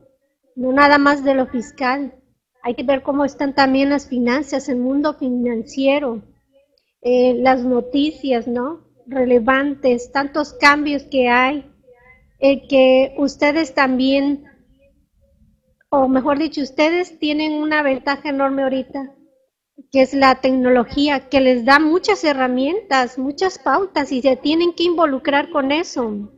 no 0.54 0.70
nada 0.70 0.98
más 0.98 1.24
de 1.24 1.32
lo 1.32 1.46
fiscal. 1.46 2.12
Hay 2.62 2.74
que 2.74 2.82
ver 2.82 3.02
cómo 3.02 3.24
están 3.24 3.54
también 3.54 3.88
las 3.88 4.06
finanzas, 4.06 4.68
el 4.68 4.76
mundo 4.76 5.14
financiero, 5.14 6.22
eh, 7.00 7.38
las 7.38 7.64
noticias, 7.64 8.46
¿no? 8.46 8.84
Relevantes, 9.06 10.12
tantos 10.12 10.52
cambios 10.52 11.04
que 11.04 11.30
hay, 11.30 11.70
que 12.68 13.14
ustedes 13.16 13.74
también, 13.74 14.44
o 15.88 16.08
mejor 16.08 16.38
dicho, 16.38 16.60
ustedes 16.60 17.18
tienen 17.18 17.54
una 17.54 17.82
ventaja 17.82 18.28
enorme 18.28 18.64
ahorita, 18.64 19.14
que 19.90 20.02
es 20.02 20.12
la 20.12 20.34
tecnología, 20.42 21.28
que 21.30 21.40
les 21.40 21.64
da 21.64 21.78
muchas 21.78 22.22
herramientas, 22.22 23.18
muchas 23.18 23.58
pautas 23.58 24.12
y 24.12 24.20
se 24.20 24.36
tienen 24.36 24.74
que 24.74 24.84
involucrar 24.84 25.50
con 25.50 25.72
eso 25.72 26.30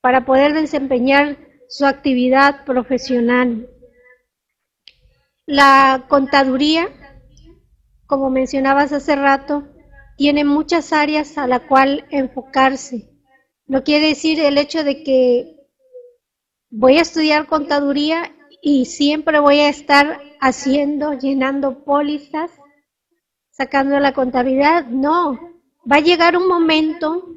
para 0.00 0.24
poder 0.24 0.54
desempeñar 0.54 1.38
su 1.68 1.86
actividad 1.86 2.64
profesional. 2.64 3.68
La 5.46 6.06
contaduría, 6.08 6.88
como 8.06 8.28
mencionabas 8.28 8.92
hace 8.92 9.14
rato, 9.14 9.68
tiene 10.16 10.44
muchas 10.44 10.92
áreas 10.92 11.38
a 11.38 11.46
la 11.46 11.60
cual 11.60 12.06
enfocarse. 12.10 13.11
No 13.72 13.84
quiere 13.84 14.08
decir 14.08 14.38
el 14.38 14.58
hecho 14.58 14.84
de 14.84 15.02
que 15.02 15.56
voy 16.68 16.98
a 16.98 17.00
estudiar 17.00 17.46
contaduría 17.46 18.30
y 18.60 18.84
siempre 18.84 19.40
voy 19.40 19.60
a 19.60 19.70
estar 19.70 20.20
haciendo, 20.42 21.14
llenando 21.14 21.82
pólizas, 21.82 22.50
sacando 23.50 23.98
la 23.98 24.12
contabilidad. 24.12 24.88
No, 24.88 25.40
va 25.90 25.96
a 25.96 26.00
llegar 26.00 26.36
un 26.36 26.48
momento 26.48 27.34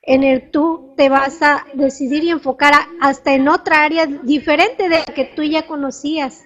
en 0.00 0.24
el 0.24 0.50
tú 0.50 0.94
te 0.96 1.10
vas 1.10 1.42
a 1.42 1.66
decidir 1.74 2.24
y 2.24 2.30
enfocar 2.30 2.72
hasta 3.02 3.34
en 3.34 3.46
otra 3.46 3.84
área 3.84 4.06
diferente 4.06 4.84
de 4.88 5.00
la 5.00 5.14
que 5.14 5.26
tú 5.26 5.42
ya 5.42 5.66
conocías. 5.66 6.42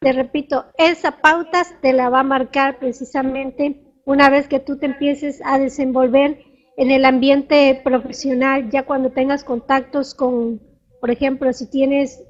Te 0.00 0.14
repito, 0.14 0.64
esa 0.78 1.20
pauta 1.20 1.62
te 1.82 1.92
la 1.92 2.08
va 2.08 2.20
a 2.20 2.24
marcar 2.24 2.78
precisamente 2.78 3.84
una 4.06 4.30
vez 4.30 4.48
que 4.48 4.60
tú 4.60 4.78
te 4.78 4.86
empieces 4.86 5.42
a 5.44 5.58
desenvolver 5.58 6.53
en 6.76 6.90
el 6.90 7.04
ambiente 7.04 7.80
profesional, 7.84 8.70
ya 8.70 8.84
cuando 8.84 9.10
tengas 9.10 9.44
contactos 9.44 10.14
con, 10.14 10.60
por 11.00 11.10
ejemplo, 11.10 11.52
si 11.52 11.70
tienes 11.70 12.22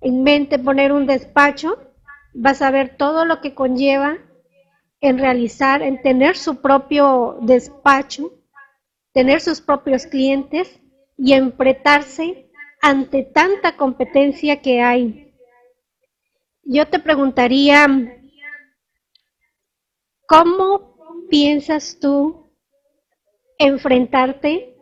en 0.00 0.22
mente 0.22 0.58
poner 0.58 0.92
un 0.92 1.06
despacho, 1.06 1.78
vas 2.34 2.62
a 2.62 2.70
ver 2.70 2.96
todo 2.96 3.24
lo 3.24 3.40
que 3.40 3.54
conlleva 3.54 4.18
en 5.00 5.18
realizar, 5.18 5.82
en 5.82 6.02
tener 6.02 6.36
su 6.36 6.60
propio 6.60 7.38
despacho, 7.42 8.32
tener 9.12 9.40
sus 9.40 9.60
propios 9.60 10.06
clientes 10.06 10.80
y 11.16 11.32
enfrentarse 11.32 12.50
ante 12.80 13.22
tanta 13.22 13.76
competencia 13.76 14.60
que 14.60 14.80
hay. 14.80 15.34
Yo 16.62 16.86
te 16.88 16.98
preguntaría, 16.98 17.86
¿cómo 20.26 20.96
piensas 21.30 21.98
tú 22.00 22.47
enfrentarte 23.58 24.76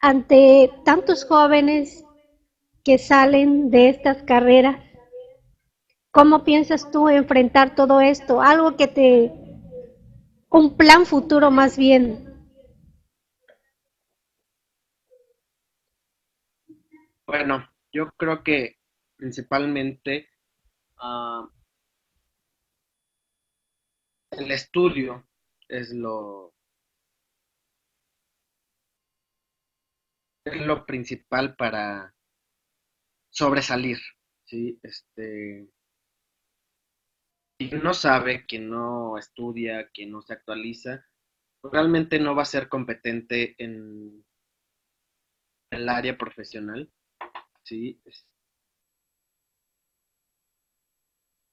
ante 0.00 0.70
tantos 0.84 1.24
jóvenes 1.24 2.04
que 2.84 2.98
salen 2.98 3.70
de 3.70 3.88
estas 3.88 4.22
carreras? 4.22 4.76
¿Cómo 6.10 6.44
piensas 6.44 6.90
tú 6.90 7.08
enfrentar 7.08 7.74
todo 7.74 8.00
esto? 8.00 8.40
Algo 8.40 8.76
que 8.76 8.86
te, 8.86 9.32
un 10.50 10.76
plan 10.76 11.06
futuro 11.06 11.50
más 11.50 11.76
bien, 11.76 12.34
Bueno, 17.26 17.68
yo 17.92 18.12
creo 18.12 18.44
que 18.44 18.78
principalmente 19.16 20.28
ah, 20.98 21.48
el 24.30 24.50
estudio 24.50 25.26
es 25.68 25.92
lo 25.92 26.53
lo 30.44 30.84
principal 30.86 31.56
para 31.56 32.14
sobresalir, 33.30 33.98
¿sí? 34.44 34.78
Este, 34.82 35.68
quien 37.58 37.82
no 37.82 37.94
sabe, 37.94 38.44
quien 38.46 38.70
no 38.70 39.18
estudia, 39.18 39.88
quien 39.90 40.10
no 40.12 40.22
se 40.22 40.34
actualiza, 40.34 41.06
realmente 41.62 42.18
no 42.18 42.34
va 42.34 42.42
a 42.42 42.46
ser 42.46 42.68
competente 42.68 43.54
en 43.58 44.24
el 45.70 45.88
área 45.88 46.16
profesional 46.16 46.92
¿sí? 47.64 48.00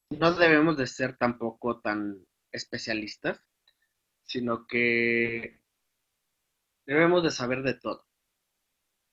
No 0.10 0.34
debemos 0.34 0.78
de 0.78 0.88
ser 0.88 1.18
tampoco 1.18 1.80
tan 1.80 2.26
especialistas, 2.52 3.42
sino 4.24 4.68
que 4.68 5.62
debemos 6.86 7.24
de 7.24 7.32
saber 7.32 7.64
de 7.64 7.76
todo, 7.76 8.06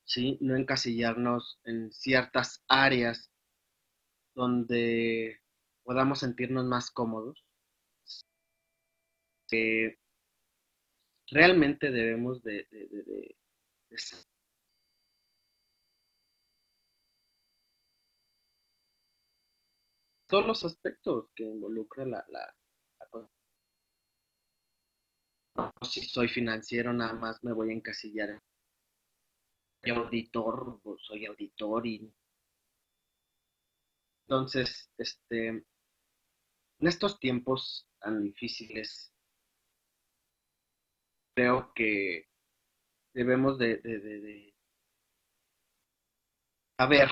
¿sí? 0.08 0.38
No 0.40 0.56
encasillarnos 0.56 1.60
en 1.64 1.92
ciertas 1.92 2.64
áreas 2.68 3.30
donde 4.34 5.40
podamos 5.84 6.20
sentirnos 6.20 6.64
más 6.64 6.90
cómodos. 6.90 7.44
Que 9.48 9.98
realmente 11.30 11.90
debemos 11.90 12.42
de, 12.42 12.66
todos 20.26 20.46
los 20.46 20.64
aspectos 20.64 21.30
que 21.34 21.44
involucra 21.44 22.04
la, 22.04 22.24
la, 22.28 22.54
si 25.82 26.02
soy 26.02 26.28
financiero, 26.28 26.92
nada 26.92 27.14
más 27.14 27.42
me 27.42 27.52
voy 27.52 27.70
a 27.70 27.74
encasillar 27.74 28.30
en 28.30 28.40
auditor, 29.84 30.80
soy 31.02 31.26
auditor 31.26 31.86
y 31.86 32.12
entonces, 34.28 34.90
este, 34.98 35.48
en 35.48 35.64
estos 36.80 37.18
tiempos 37.18 37.88
tan 37.98 38.22
difíciles, 38.22 39.10
creo 41.34 41.72
que 41.74 42.28
debemos 43.14 43.58
de, 43.58 44.54
saber, 46.76 47.08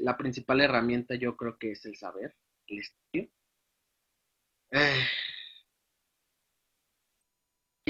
la 0.00 0.16
principal 0.16 0.62
herramienta 0.62 1.16
yo 1.16 1.36
creo 1.36 1.58
que 1.58 1.72
es 1.72 1.84
el 1.84 1.96
saber, 1.96 2.34
el 2.68 2.78
estudio. 2.78 3.30
Eh, 4.70 5.04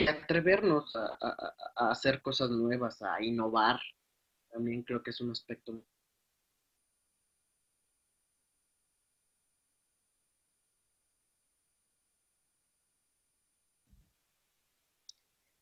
atrevernos 0.08 0.94
a, 0.96 1.90
hacer 1.90 2.22
cosas 2.22 2.50
nuevas, 2.50 3.02
a 3.02 3.22
innovar, 3.22 3.78
también 4.50 4.82
creo 4.82 5.02
que 5.02 5.10
es 5.10 5.20
un 5.20 5.30
aspecto 5.30 5.82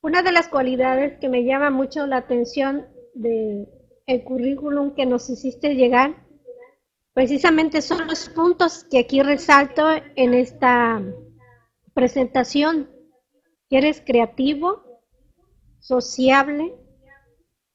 Una 0.03 0.23
de 0.23 0.33
las 0.33 0.49
cualidades 0.49 1.19
que 1.19 1.31
me 1.31 1.45
llama 1.45 1.71
mucho 1.71 2.07
la 2.07 2.19
atención 2.19 2.87
de, 3.15 3.67
el 4.07 4.25
currículum 4.25 4.95
que 4.95 5.07
nos 5.07 5.31
hiciste 5.31 5.75
llegar, 5.75 6.27
precisamente 7.15 7.81
son 7.81 8.07
los 8.07 8.29
puntos 8.29 8.85
que 8.85 8.99
aquí 8.99 9.23
resalto 9.23 9.89
en 10.17 10.35
esta 10.35 11.03
presentación, 11.95 12.91
eres 13.79 14.03
creativo, 14.05 14.83
sociable, 15.81 16.75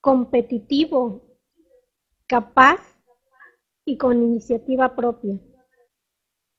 competitivo, 0.02 1.38
capaz 2.28 2.80
y 3.86 3.98
con 3.98 4.22
iniciativa 4.22 4.96
propia. 4.96 5.40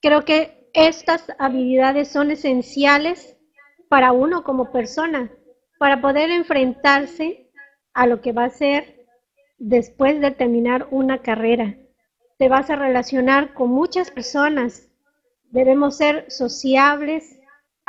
Creo 0.00 0.24
que 0.24 0.70
estas 0.72 1.26
habilidades 1.38 2.08
son 2.08 2.30
esenciales 2.30 3.36
para 3.88 4.12
uno 4.12 4.44
como 4.44 4.70
persona, 4.70 5.32
para 5.78 6.00
poder 6.00 6.30
enfrentarse 6.30 7.50
a 7.92 8.06
lo 8.06 8.20
que 8.20 8.32
va 8.32 8.44
a 8.44 8.50
ser 8.50 9.06
después 9.58 10.20
de 10.20 10.30
terminar 10.30 10.88
una 10.90 11.22
carrera. 11.22 11.76
Te 12.38 12.48
vas 12.48 12.70
a 12.70 12.76
relacionar 12.76 13.52
con 13.54 13.70
muchas 13.70 14.10
personas. 14.10 14.88
Debemos 15.50 15.96
ser 15.96 16.30
sociables, 16.30 17.39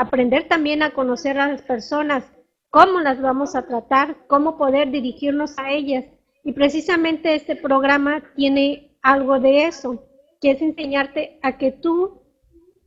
aprender 0.02 0.48
también 0.48 0.82
a 0.82 0.92
conocer 0.92 1.38
a 1.38 1.48
las 1.48 1.62
personas, 1.62 2.24
cómo 2.72 3.02
las 3.02 3.22
vamos 3.22 3.56
a 3.56 3.68
tratar, 3.68 4.26
cómo 4.28 4.58
poder 4.58 4.90
dirigirnos 4.90 5.58
a 5.60 5.72
ellas. 5.72 6.06
Y 6.44 6.54
precisamente 6.54 7.36
este 7.36 7.56
programa 7.56 8.24
tiene 8.36 8.98
algo 9.04 9.40
de 9.40 9.66
eso, 9.66 10.04
que 10.42 10.52
es 10.52 10.62
enseñarte 10.62 11.40
a 11.44 11.60
que 11.60 11.72
tú 11.72 12.24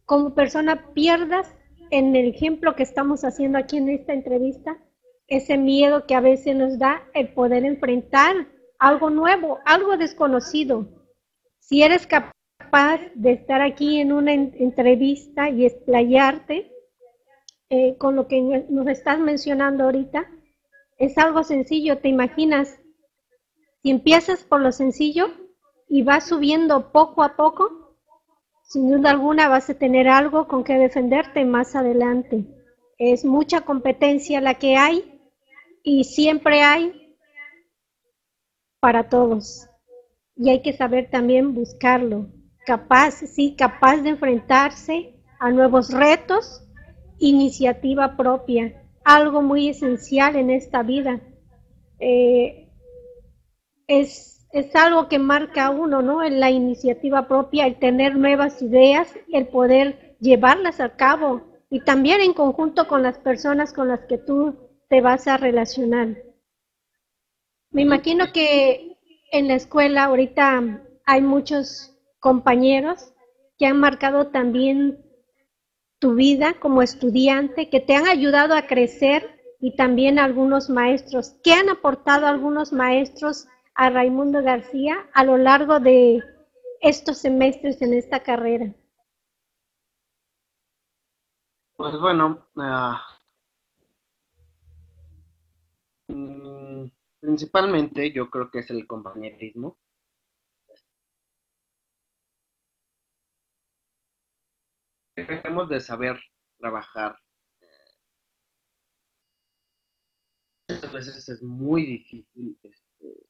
como 0.05 0.35
persona 0.35 0.93
pierdas 0.93 1.55
en 1.91 2.17
el 2.17 2.27
ejemplo 2.27 2.75
que 2.75 2.83
estamos 2.83 3.25
haciendo 3.25 3.59
aquí 3.59 3.77
en 3.77 3.91
esta 3.91 4.13
entrevista, 4.13 4.77
ese 5.29 5.57
miedo 5.57 6.07
que 6.07 6.17
a 6.17 6.21
veces 6.21 6.57
nos 6.57 6.81
da 6.81 7.05
el 7.15 7.33
poder 7.33 7.65
enfrentar 7.65 8.49
algo 8.81 9.09
nuevo, 9.09 9.61
algo 9.65 9.97
desconocido. 9.97 10.89
Si 11.61 11.85
eres 11.85 12.09
capaz 12.09 13.01
de 13.15 13.33
estar 13.33 13.63
aquí 13.63 14.01
en 14.01 14.13
una 14.13 14.33
entrevista 14.33 15.49
y 15.49 15.65
explayarte 15.65 16.74
eh, 17.75 17.97
con 17.99 18.15
lo 18.15 18.29
que 18.29 18.41
nos 18.71 18.87
estás 18.87 19.19
mencionando 19.19 19.83
ahorita, 19.83 20.31
es 20.97 21.19
algo 21.19 21.43
sencillo, 21.43 21.99
te 21.99 22.09
imaginas. 22.09 22.79
Si 23.83 23.91
empiezas 23.91 24.45
por 24.45 24.61
lo 24.61 24.71
sencillo 24.71 25.27
y 25.89 26.05
vas 26.05 26.29
subiendo 26.29 26.93
poco 26.93 27.25
a 27.25 27.35
poco, 27.35 27.99
sin 28.63 28.93
duda 28.93 29.11
alguna 29.11 29.49
vas 29.49 29.69
a 29.71 29.75
tener 29.75 30.07
algo 30.07 30.47
con 30.47 30.63
que 30.63 30.75
defenderte 30.75 31.45
más 31.45 31.75
adelante. 31.75 32.47
Es 32.97 33.25
mucha 33.25 33.63
competencia 33.63 34.41
la 34.41 34.55
que 34.55 34.77
hay 34.77 35.21
y 35.83 36.05
siempre 36.05 36.63
hay 36.63 37.17
para 38.79 39.09
todos. 39.09 39.69
Y 40.37 40.51
hay 40.51 40.63
que 40.63 40.75
saber 40.75 41.11
también 41.11 41.55
buscarlo. 41.55 42.29
Capaz, 42.67 43.15
sí, 43.35 43.57
capaz 43.57 43.97
de 43.97 44.11
enfrentarse 44.11 45.21
a 45.41 45.51
nuevos 45.51 45.91
retos, 45.93 46.64
iniciativa 47.19 48.17
propia, 48.17 48.83
algo 49.05 49.43
muy 49.43 49.69
esencial 49.69 50.37
en 50.37 50.51
esta 50.51 50.83
vida. 50.83 51.21
Eh, 51.99 52.69
es, 53.87 54.47
es 54.53 54.75
algo 54.77 55.09
que 55.09 55.19
marca 55.19 55.71
uno, 55.71 56.03
¿no? 56.03 56.23
En 56.23 56.41
la 56.41 56.51
iniciativa 56.51 57.29
propia, 57.29 57.67
el 57.67 57.79
tener 57.79 58.17
nuevas 58.17 58.63
ideas, 58.63 59.09
el 59.33 59.49
poder 59.49 60.17
llevarlas 60.21 60.81
a 60.81 60.97
cabo 60.97 61.43
y 61.71 61.81
también 61.81 62.21
en 62.21 62.33
conjunto 62.33 62.87
con 62.87 63.03
las 63.03 63.19
personas 63.19 63.73
con 63.73 63.89
las 63.89 64.01
que 64.07 64.19
tú 64.19 64.57
te 64.89 65.01
vas 65.01 65.27
a 65.27 65.37
relacionar. 65.37 66.17
Me 67.71 67.83
imagino 67.83 68.33
que 68.33 68.97
en 69.33 69.49
la 69.49 69.55
escuela 69.55 70.05
ahorita 70.05 70.83
hay 71.05 71.21
muchos 71.21 71.97
compañeros 72.21 73.13
que 73.59 73.67
han 73.67 73.79
marcado 73.79 74.29
también 74.29 75.04
tu 76.05 76.15
vida 76.15 76.53
como 76.61 76.83
estudiante, 76.83 77.71
que 77.71 77.81
te 77.81 77.95
han 77.95 78.07
ayudado 78.07 78.55
a 78.55 78.67
crecer 78.67 79.41
y 79.59 79.75
también 79.75 80.19
algunos 80.19 80.69
maestros. 80.69 81.35
¿Qué 81.43 81.55
han 81.55 81.71
aportado 81.71 82.27
algunos 82.27 82.75
maestros 82.75 83.49
a 83.75 83.89
Raimundo 83.89 84.43
García 84.43 85.09
a 85.15 85.25
lo 85.25 85.39
largo 85.39 85.81
de 85.81 86.23
estos 86.83 87.17
semestres 87.17 87.81
en 87.81 87.95
esta 87.95 88.23
carrera? 88.23 88.75
Pues 91.75 91.99
bueno, 91.99 92.47
uh, 96.09 96.91
Principalmente 97.19 98.13
yo 98.13 98.29
creo 98.29 98.51
que 98.51 98.59
es 98.59 98.69
el 98.69 98.87
compañerismo. 98.87 99.79
Debemos 105.17 105.69
de 105.69 105.81
saber 105.81 106.21
trabajar. 106.59 107.19
Muchas 110.69 110.93
veces 110.93 111.29
es 111.29 111.43
muy 111.43 111.87
difícil 111.87 112.59
este, 112.63 113.27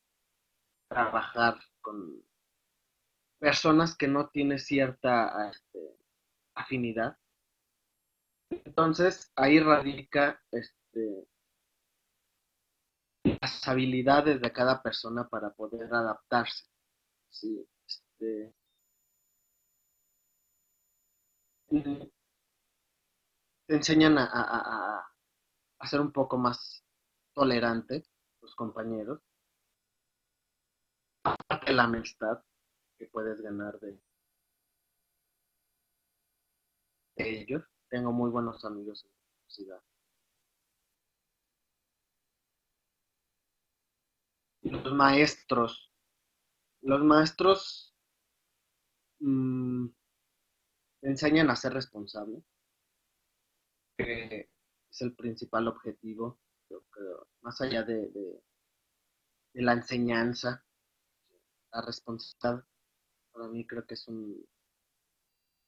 trabajar 0.88 1.58
con 1.80 2.22
personas 3.38 3.96
que 3.96 4.08
no 4.08 4.30
tienen 4.30 4.58
cierta 4.58 5.50
este, 5.50 5.98
afinidad. 6.54 7.18
Entonces 8.50 9.32
ahí 9.36 9.60
radica 9.60 10.42
este, 10.50 11.28
las 13.24 13.68
habilidades 13.68 14.40
de 14.40 14.52
cada 14.52 14.82
persona 14.82 15.28
para 15.28 15.50
poder 15.50 15.92
adaptarse. 15.92 16.64
Sí, 17.30 17.66
este, 17.86 18.54
te 21.63 21.63
enseñan 23.68 24.18
a, 24.18 24.28
a, 25.78 25.87
ser 25.87 26.00
un 26.00 26.12
poco 26.12 26.38
más 26.38 26.84
tolerante, 27.34 28.04
los 28.40 28.54
compañeros. 28.54 29.20
Aparte 31.24 31.72
la 31.72 31.84
amistad 31.84 32.42
que 32.98 33.06
puedes 33.06 33.40
ganar 33.40 33.78
de 33.80 33.98
ellos. 37.16 37.62
Tengo 37.88 38.12
muy 38.12 38.30
buenos 38.30 38.64
amigos 38.64 39.04
en 39.04 39.10
la 39.10 39.16
universidad. 39.16 39.82
los 44.64 44.92
maestros. 44.94 45.92
Los 46.80 47.02
maestros 47.02 47.94
enseñan 51.04 51.50
a 51.50 51.56
ser 51.56 51.72
responsable, 51.72 52.42
que 53.96 54.50
es 54.90 55.00
el 55.02 55.14
principal 55.14 55.68
objetivo, 55.68 56.40
más 57.42 57.60
allá 57.60 57.82
de, 57.82 58.08
de, 58.08 58.42
la 59.54 59.72
enseñanza, 59.72 60.64
la 61.72 61.82
responsabilidad, 61.82 62.66
para 63.32 63.48
mí 63.48 63.66
creo 63.66 63.86
que 63.86 63.94
es 63.94 64.08
un 64.08 64.44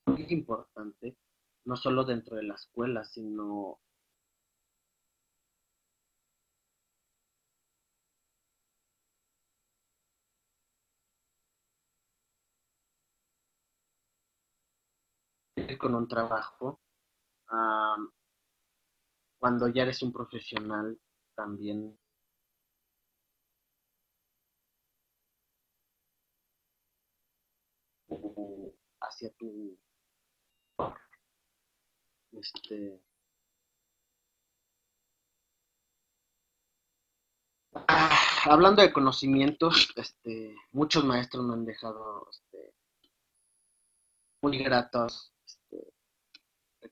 muy 0.06 0.26
importante, 0.30 1.16
no 1.64 1.76
solo 1.76 2.04
dentro 2.04 2.36
de 2.36 2.44
la 2.44 2.54
escuela, 2.54 3.04
sino 3.04 3.80
con 15.74 15.94
un 15.94 16.06
trabajo, 16.06 16.80
cuando 19.38 19.68
ya 19.68 19.82
eres 19.82 20.02
un 20.02 20.12
profesional, 20.12 20.98
también. 21.34 21.98
Hacia 29.00 29.30
tu 29.34 29.78
este 32.32 33.00
ah, 37.74 38.18
hablando 38.44 38.82
de 38.82 38.92
conocimientos 38.92 39.92
este 39.96 40.54
muchos 40.72 41.04
maestros 41.04 41.44
me 41.44 41.54
han 41.54 41.64
dejado 41.64 42.28
este, 42.30 42.74
muy 44.42 44.58
gratos 44.58 45.35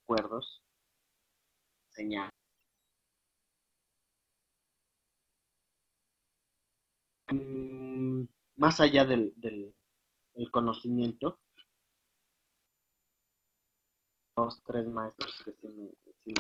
recuerdos, 0.05 0.63
señal. 1.91 2.31
Mm, 7.31 8.25
más 8.57 8.81
allá 8.81 9.05
del, 9.05 9.33
del, 9.37 9.75
conocimiento, 10.51 11.39
dos, 14.37 14.63
tres 14.67 14.87
maestros 14.87 15.43
que 15.45 15.53
sí 15.53 16.35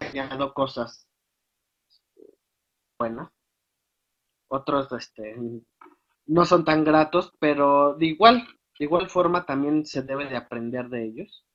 me, 0.00 0.20
han 0.20 0.28
dado 0.30 0.54
cosas 0.54 1.06
este, 1.86 2.38
buenas. 2.98 3.30
Otros 4.50 4.90
este, 4.92 5.36
no 6.26 6.44
son 6.46 6.64
tan 6.64 6.82
gratos, 6.84 7.34
pero 7.38 7.94
de 7.94 8.06
igual, 8.06 8.46
de 8.78 8.84
igual 8.86 9.10
forma 9.10 9.44
también 9.44 9.84
se 9.84 10.02
debe 10.02 10.26
de 10.28 10.36
aprender 10.36 10.88
de 10.88 11.04
ellos. 11.04 11.47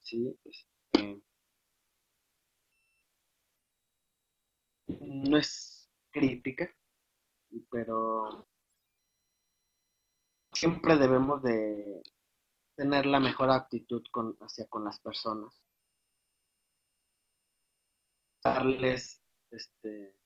¿Sí? 0.00 0.38
Este, 0.44 1.22
no 5.00 5.36
es 5.36 5.90
crítica, 6.10 6.68
pero 7.70 8.46
siempre 10.52 10.96
debemos 10.96 11.42
de 11.42 12.02
tener 12.76 13.06
la 13.06 13.20
mejor 13.20 13.50
actitud 13.50 14.02
con, 14.10 14.36
hacia 14.40 14.66
con 14.68 14.84
las 14.84 15.00
personas. 15.00 15.62
Darles 18.42 19.22
este 19.50 20.18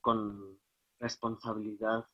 con 0.00 0.58
responsabilidad. 0.98 2.08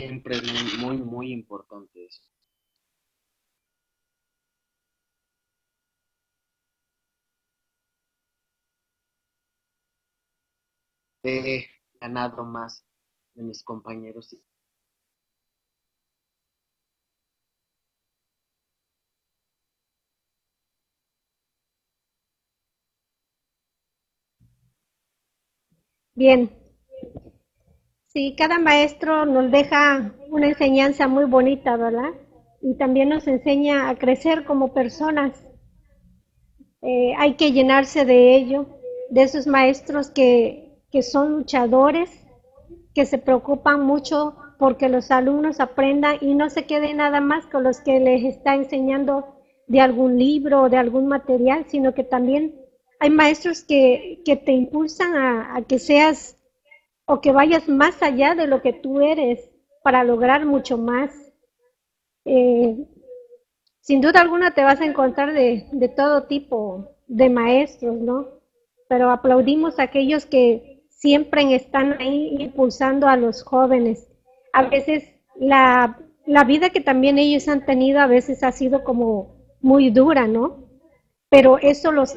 Siempre 0.00 0.40
muy, 0.78 0.96
muy 0.96 1.30
importante 1.30 2.06
eso. 2.06 2.22
He 11.24 11.66
ganado 11.98 12.44
más 12.44 12.84
de 13.34 13.42
mis 13.42 13.62
compañeros 13.62 14.34
Bien. 26.14 26.59
Sí, 28.12 28.34
cada 28.36 28.58
maestro 28.58 29.24
nos 29.24 29.52
deja 29.52 30.12
una 30.30 30.48
enseñanza 30.48 31.06
muy 31.06 31.26
bonita, 31.26 31.76
¿verdad? 31.76 32.10
Y 32.60 32.74
también 32.74 33.08
nos 33.08 33.28
enseña 33.28 33.88
a 33.88 33.94
crecer 33.94 34.44
como 34.44 34.74
personas. 34.74 35.32
Eh, 36.82 37.14
hay 37.16 37.34
que 37.34 37.52
llenarse 37.52 38.04
de 38.04 38.34
ello, 38.34 38.66
de 39.10 39.22
esos 39.22 39.46
maestros 39.46 40.10
que, 40.10 40.76
que 40.90 41.02
son 41.02 41.30
luchadores, 41.30 42.10
que 42.96 43.06
se 43.06 43.18
preocupan 43.18 43.86
mucho 43.86 44.34
porque 44.58 44.88
los 44.88 45.12
alumnos 45.12 45.60
aprendan 45.60 46.16
y 46.20 46.34
no 46.34 46.50
se 46.50 46.66
quede 46.66 46.92
nada 46.94 47.20
más 47.20 47.46
con 47.46 47.62
los 47.62 47.80
que 47.80 48.00
les 48.00 48.24
está 48.24 48.56
enseñando 48.56 49.36
de 49.68 49.80
algún 49.80 50.18
libro 50.18 50.62
o 50.62 50.68
de 50.68 50.78
algún 50.78 51.06
material, 51.06 51.64
sino 51.68 51.94
que 51.94 52.02
también 52.02 52.56
hay 52.98 53.10
maestros 53.10 53.62
que, 53.62 54.20
te 54.24 54.50
impulsan 54.50 55.14
a, 55.16 55.62
que 55.62 55.78
seas 55.78 56.39
o 57.10 57.20
que 57.20 57.32
vayas 57.32 57.68
más 57.68 58.04
allá 58.04 58.36
de 58.36 58.46
lo 58.46 58.62
que 58.62 58.72
tú 58.72 59.00
eres 59.00 59.50
para 59.82 60.04
lograr 60.04 60.46
mucho 60.46 60.78
más. 60.78 61.10
Eh, 62.24 62.86
sin 63.80 64.00
duda 64.00 64.20
alguna 64.20 64.54
te 64.54 64.62
vas 64.62 64.80
a 64.80 64.84
encontrar 64.84 65.32
de, 65.32 65.66
de, 65.72 65.88
todo 65.88 66.28
tipo 66.28 66.94
de 67.08 67.28
maestros, 67.28 67.96
¿no? 67.96 68.28
Pero 68.88 69.10
aplaudimos 69.10 69.80
a 69.80 69.84
aquellos 69.84 70.24
que 70.24 70.84
siempre 70.88 71.52
están 71.52 72.00
ahí 72.00 72.36
impulsando 72.38 73.08
a 73.08 73.16
los 73.16 73.42
jóvenes. 73.42 74.06
A 74.52 74.62
veces 74.62 75.02
la, 75.34 75.98
la 76.26 76.44
vida 76.44 76.70
que 76.70 76.80
también 76.80 77.18
ellos 77.18 77.48
han 77.48 77.66
tenido 77.66 77.98
a 77.98 78.06
veces 78.06 78.44
ha 78.44 78.52
sido 78.52 78.84
como 78.84 79.34
muy 79.60 79.90
dura, 79.90 80.28
¿no? 80.28 80.68
Pero 81.28 81.58
eso 81.58 81.90
los 81.90 82.16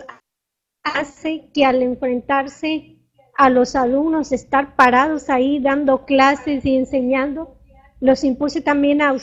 hace 0.84 1.50
que 1.52 1.66
al 1.66 1.82
enfrentarse 1.82 2.93
a 3.36 3.50
los 3.50 3.76
alumnos, 3.76 4.32
estar 4.32 4.76
parados 4.76 5.30
ahí 5.30 5.60
dando 5.60 6.06
clases 6.06 6.66
y 6.66 6.76
enseñando, 6.76 7.56
los 8.00 8.24
impulse 8.24 8.62
también 8.62 9.02
a, 9.02 9.16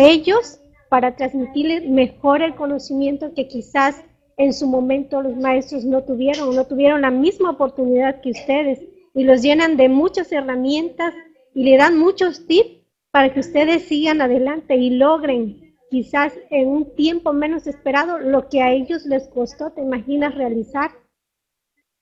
ellos 0.00 0.60
para 0.88 1.16
transmitirles 1.16 1.88
mejor 1.88 2.42
el 2.42 2.54
conocimiento 2.54 3.32
que 3.34 3.48
quizás 3.48 4.04
en 4.36 4.52
su 4.52 4.66
momento 4.66 5.22
los 5.22 5.36
maestros 5.36 5.84
no 5.84 6.02
tuvieron, 6.04 6.54
no 6.54 6.66
tuvieron 6.66 7.02
la 7.02 7.10
misma 7.10 7.50
oportunidad 7.50 8.20
que 8.20 8.30
ustedes 8.30 8.80
y 9.14 9.24
los 9.24 9.42
llenan 9.42 9.76
de 9.76 9.88
muchas 9.88 10.30
herramientas 10.32 11.14
y 11.54 11.64
le 11.64 11.76
dan 11.76 11.98
muchos 11.98 12.46
tips 12.46 12.80
para 13.10 13.32
que 13.32 13.40
ustedes 13.40 13.84
sigan 13.84 14.20
adelante 14.20 14.76
y 14.76 14.90
logren 14.90 15.76
quizás 15.90 16.32
en 16.50 16.68
un 16.68 16.94
tiempo 16.94 17.32
menos 17.32 17.66
esperado 17.66 18.18
lo 18.18 18.48
que 18.48 18.62
a 18.62 18.72
ellos 18.72 19.04
les 19.06 19.28
costó, 19.28 19.70
¿te 19.72 19.80
imaginas 19.80 20.34
realizar? 20.34 20.90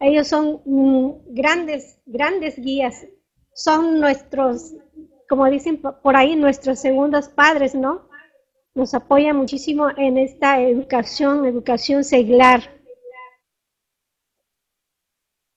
Ellos 0.01 0.29
son 0.29 0.63
mm, 0.65 1.35
grandes, 1.35 2.01
grandes 2.07 2.57
guías, 2.57 3.07
son 3.55 4.01
nuestros, 4.01 4.75
como 5.29 5.47
dicen 5.51 5.81
por 5.81 6.17
ahí, 6.17 6.37
nuestros 6.37 6.79
segundos 6.79 7.29
padres, 7.29 7.75
¿no? 7.75 8.09
Nos 8.75 8.95
apoyan 8.95 9.37
muchísimo 9.37 9.89
en 9.97 10.19
esta 10.19 10.61
educación, 10.61 11.45
educación 11.45 12.05
seglar. 12.05 12.63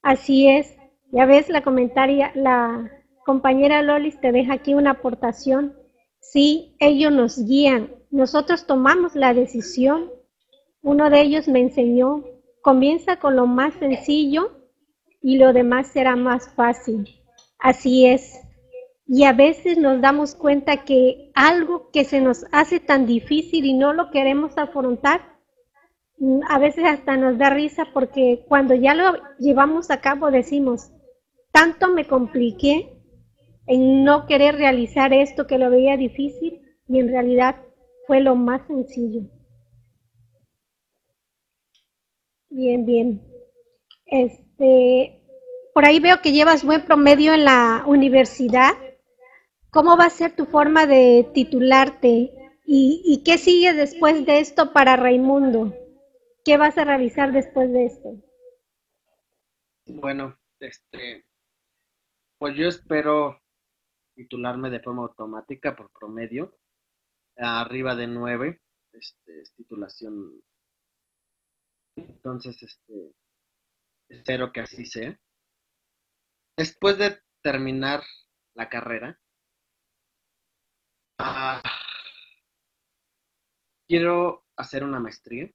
Así 0.01 0.47
es. 0.47 0.75
Ya 1.11 1.25
ves, 1.25 1.49
la 1.49 1.61
comentaria, 1.61 2.31
la 2.33 2.89
compañera 3.25 3.81
Lolis 3.83 4.19
te 4.19 4.31
deja 4.31 4.53
aquí 4.53 4.73
una 4.73 4.91
aportación. 4.91 5.77
Sí, 6.19 6.75
ellos 6.79 7.11
nos 7.11 7.45
guían, 7.45 7.93
nosotros 8.09 8.65
tomamos 8.65 9.15
la 9.15 9.33
decisión. 9.33 10.09
Uno 10.81 11.09
de 11.09 11.21
ellos 11.21 11.47
me 11.47 11.59
enseñó, 11.59 12.23
comienza 12.61 13.17
con 13.17 13.35
lo 13.35 13.47
más 13.47 13.73
sencillo 13.75 14.51
y 15.21 15.37
lo 15.37 15.53
demás 15.53 15.87
será 15.87 16.15
más 16.15 16.53
fácil. 16.55 17.07
Así 17.59 18.05
es. 18.05 18.39
Y 19.07 19.25
a 19.25 19.33
veces 19.33 19.77
nos 19.77 20.01
damos 20.01 20.35
cuenta 20.35 20.85
que 20.85 21.31
algo 21.35 21.89
que 21.91 22.05
se 22.05 22.21
nos 22.21 22.45
hace 22.51 22.79
tan 22.79 23.05
difícil 23.05 23.65
y 23.65 23.73
no 23.73 23.93
lo 23.93 24.09
queremos 24.09 24.57
afrontar, 24.57 25.21
a 26.47 26.59
veces 26.59 26.85
hasta 26.85 27.17
nos 27.17 27.37
da 27.37 27.49
risa 27.49 27.87
porque 27.93 28.45
cuando 28.47 28.75
ya 28.75 28.93
lo 28.93 29.13
llevamos 29.39 29.89
a 29.89 30.01
cabo 30.01 30.29
decimos, 30.29 30.91
tanto 31.51 31.91
me 31.91 32.05
compliqué 32.05 33.01
en 33.67 34.03
no 34.03 34.27
querer 34.27 34.55
realizar 34.55 35.13
esto 35.13 35.47
que 35.47 35.57
lo 35.57 35.69
veía 35.69 35.97
difícil 35.97 36.61
y 36.87 36.99
en 36.99 37.09
realidad 37.09 37.55
fue 38.05 38.19
lo 38.19 38.35
más 38.35 38.65
sencillo. 38.67 39.30
Bien, 42.51 42.85
bien. 42.85 43.21
Este, 44.05 45.21
por 45.73 45.85
ahí 45.85 46.01
veo 46.01 46.21
que 46.21 46.33
llevas 46.33 46.65
buen 46.65 46.85
promedio 46.85 47.33
en 47.33 47.45
la 47.45 47.83
universidad. 47.87 48.73
¿Cómo 49.69 49.95
va 49.95 50.05
a 50.05 50.09
ser 50.09 50.35
tu 50.35 50.45
forma 50.45 50.85
de 50.85 51.31
titularte? 51.33 52.33
¿Y, 52.65 53.23
qué 53.25 53.37
sigue 53.37 53.73
después 53.73 54.25
de 54.25 54.39
esto 54.39 54.73
para 54.73 54.97
Raimundo? 54.97 55.73
¿Qué 56.43 56.57
vas 56.57 56.77
a 56.77 56.83
realizar 56.83 57.31
después 57.31 57.71
de 57.71 57.85
esto? 57.85 58.09
Bueno, 59.85 60.37
este, 60.59 61.25
pues 62.37 62.55
yo 62.55 62.67
espero 62.67 63.41
titularme 64.13 64.69
de 64.69 64.81
forma 64.81 65.03
automática 65.03 65.75
por 65.75 65.89
promedio 65.91 66.53
arriba 67.37 67.95
de 67.95 68.07
9, 68.07 68.61
este, 68.91 69.41
es 69.41 69.53
titulación. 69.55 70.41
Entonces, 71.95 72.61
este, 72.63 73.13
espero 74.09 74.51
que 74.51 74.61
así 74.61 74.85
sea. 74.85 75.19
Después 76.57 76.97
de 76.97 77.19
terminar 77.41 78.03
la 78.55 78.69
carrera, 78.69 79.19
ah, 81.19 81.61
quiero 83.87 84.45
hacer 84.55 84.83
una 84.83 84.99
maestría. 84.99 85.51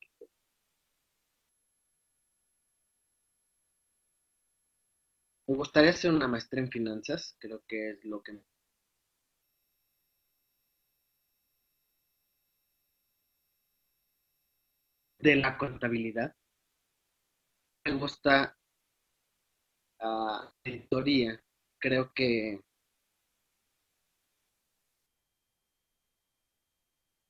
Me 5.48 5.54
gustaría 5.54 5.90
hacer 5.90 6.12
una 6.12 6.26
maestría 6.28 6.62
en 6.62 6.70
finanzas, 6.70 7.36
creo 7.38 7.62
que 7.68 7.90
es 7.90 8.04
lo 8.04 8.22
que 8.22 8.40
de 15.26 15.34
la 15.36 15.58
contabilidad. 15.58 16.32
Me 17.84 17.92
gusta 17.94 18.56
la 19.98 20.54
teoría. 20.62 21.40
Creo 21.80 22.12
que 22.14 22.60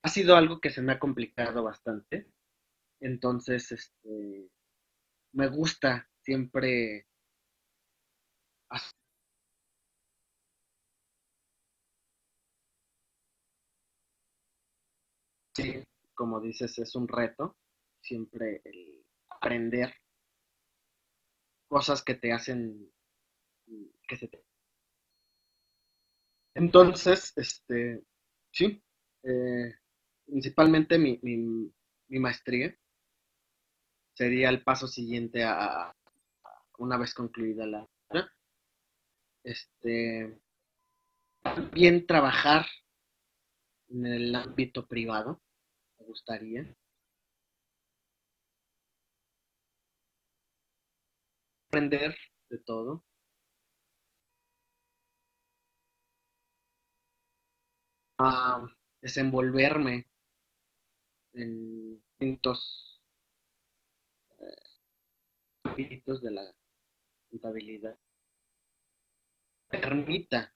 ha 0.04 0.08
sido 0.08 0.36
algo 0.36 0.60
que 0.60 0.70
se 0.70 0.82
me 0.82 0.92
ha 0.92 0.98
complicado 0.98 1.64
bastante. 1.64 2.26
Entonces, 3.00 3.72
este, 3.72 4.50
me 5.32 5.48
gusta 5.48 6.08
siempre 6.22 7.06
Sí, 15.54 15.82
como 16.14 16.38
dices, 16.38 16.78
es 16.78 16.94
un 16.94 17.08
reto 17.08 17.56
siempre 18.06 18.62
el 18.64 19.04
aprender 19.28 19.92
cosas 21.68 22.02
que 22.02 22.14
te 22.14 22.32
hacen 22.32 22.92
que 24.06 24.16
se 24.16 24.28
te 24.28 24.44
Entonces, 26.54 27.32
este, 27.36 28.04
sí, 28.52 28.80
eh, 29.24 29.74
principalmente 30.24 30.98
mi, 30.98 31.18
mi, 31.22 32.18
maestría 32.20 32.74
sería 34.14 34.48
el 34.48 34.62
paso 34.62 34.86
siguiente 34.86 35.42
a, 35.44 35.92
una 36.78 36.96
vez 36.96 37.12
concluida 37.12 37.66
la 37.66 37.86
este 39.42 40.40
también 41.42 42.06
trabajar 42.06 42.66
en 43.88 44.06
el 44.06 44.34
ámbito 44.34 44.86
privado 44.86 45.40
me 45.98 46.06
gustaría 46.06 46.76
aprender 51.76 52.16
de 52.48 52.58
todo. 52.58 53.04
A 58.18 58.66
desenvolverme 59.02 60.06
en 61.34 62.00
distintos 62.18 63.02
ámbitos 65.64 66.22
de 66.22 66.30
la 66.30 66.54
contabilidad. 67.30 67.98
Permita 69.68 70.54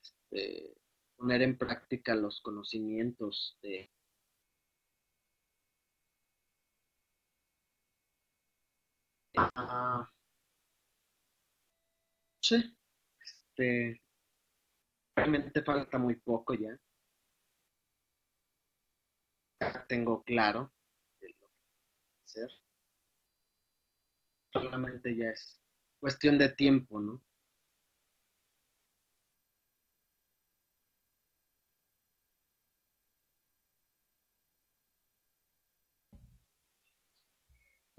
este, 0.00 0.76
poner 1.16 1.42
en 1.42 1.58
práctica 1.58 2.14
los 2.14 2.40
conocimientos 2.42 3.58
de 3.60 3.90
ah, 9.36 10.08
este, 12.42 14.02
realmente 15.14 15.62
falta 15.62 15.98
muy 15.98 16.16
poco 16.16 16.54
ya 16.54 16.78
tengo 19.90 20.22
claro 20.22 20.72
lo 21.20 21.28
que 21.28 22.22
hacer. 22.24 22.50
Solamente 24.52 25.16
ya 25.16 25.30
es 25.30 25.60
cuestión 25.98 26.38
de 26.38 26.48
tiempo, 26.48 27.00
¿no? 27.00 27.22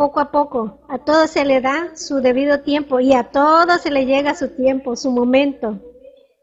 Poco 0.01 0.19
a 0.19 0.31
poco, 0.31 0.79
a 0.89 0.97
todo 0.97 1.27
se 1.27 1.45
le 1.45 1.61
da 1.61 1.95
su 1.95 2.21
debido 2.21 2.61
tiempo 2.61 2.99
y 2.99 3.13
a 3.13 3.25
todo 3.25 3.77
se 3.77 3.91
le 3.91 4.07
llega 4.07 4.33
su 4.33 4.49
tiempo, 4.55 4.95
su 4.95 5.11
momento. 5.11 5.79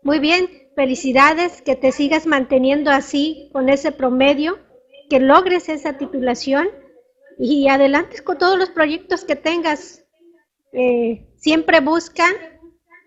Muy 0.05 0.21
bien, 0.21 0.49
felicidades, 0.77 1.61
que 1.61 1.75
te 1.75 1.91
sigas 1.91 2.25
manteniendo 2.25 2.93
así, 2.93 3.51
con 3.53 3.69
ese 3.69 3.91
promedio 3.91 4.61
que 5.11 5.19
logres 5.19 5.69
esa 5.69 5.99
titulación 5.99 6.69
y 7.37 7.67
adelantes 7.67 8.23
con 8.23 8.39
todos 8.39 8.57
los 8.57 8.71
proyectos 8.71 9.25
que 9.25 9.35
tengas. 9.35 10.05
Eh, 10.71 11.27
siempre 11.37 11.81
busca 11.81 12.27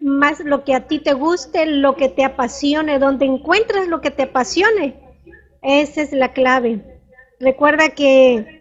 más 0.02 0.42
lo 0.42 0.66
que 0.66 0.74
a 0.74 0.86
ti 0.86 1.00
te 1.00 1.14
guste, 1.14 1.66
lo 1.66 1.96
que 1.96 2.10
te 2.10 2.26
apasione, 2.26 3.00
donde 3.00 3.24
encuentres 3.24 3.88
lo 3.88 4.02
que 4.02 4.12
te 4.12 4.24
apasione. 4.24 5.00
Esa 5.62 6.02
es 6.02 6.12
la 6.12 6.34
clave. 6.34 7.00
Recuerda 7.40 7.92
que 7.92 8.61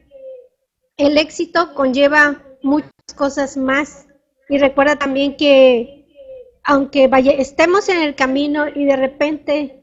el 1.00 1.16
éxito 1.16 1.74
conlleva 1.74 2.42
muchas 2.62 2.92
cosas 3.16 3.56
más 3.56 4.06
y 4.48 4.58
recuerda 4.58 4.96
también 4.96 5.36
que 5.36 6.06
aunque 6.62 7.08
vaya, 7.08 7.32
estemos 7.32 7.88
en 7.88 8.02
el 8.02 8.14
camino 8.14 8.68
y 8.68 8.84
de 8.84 8.96
repente 8.96 9.82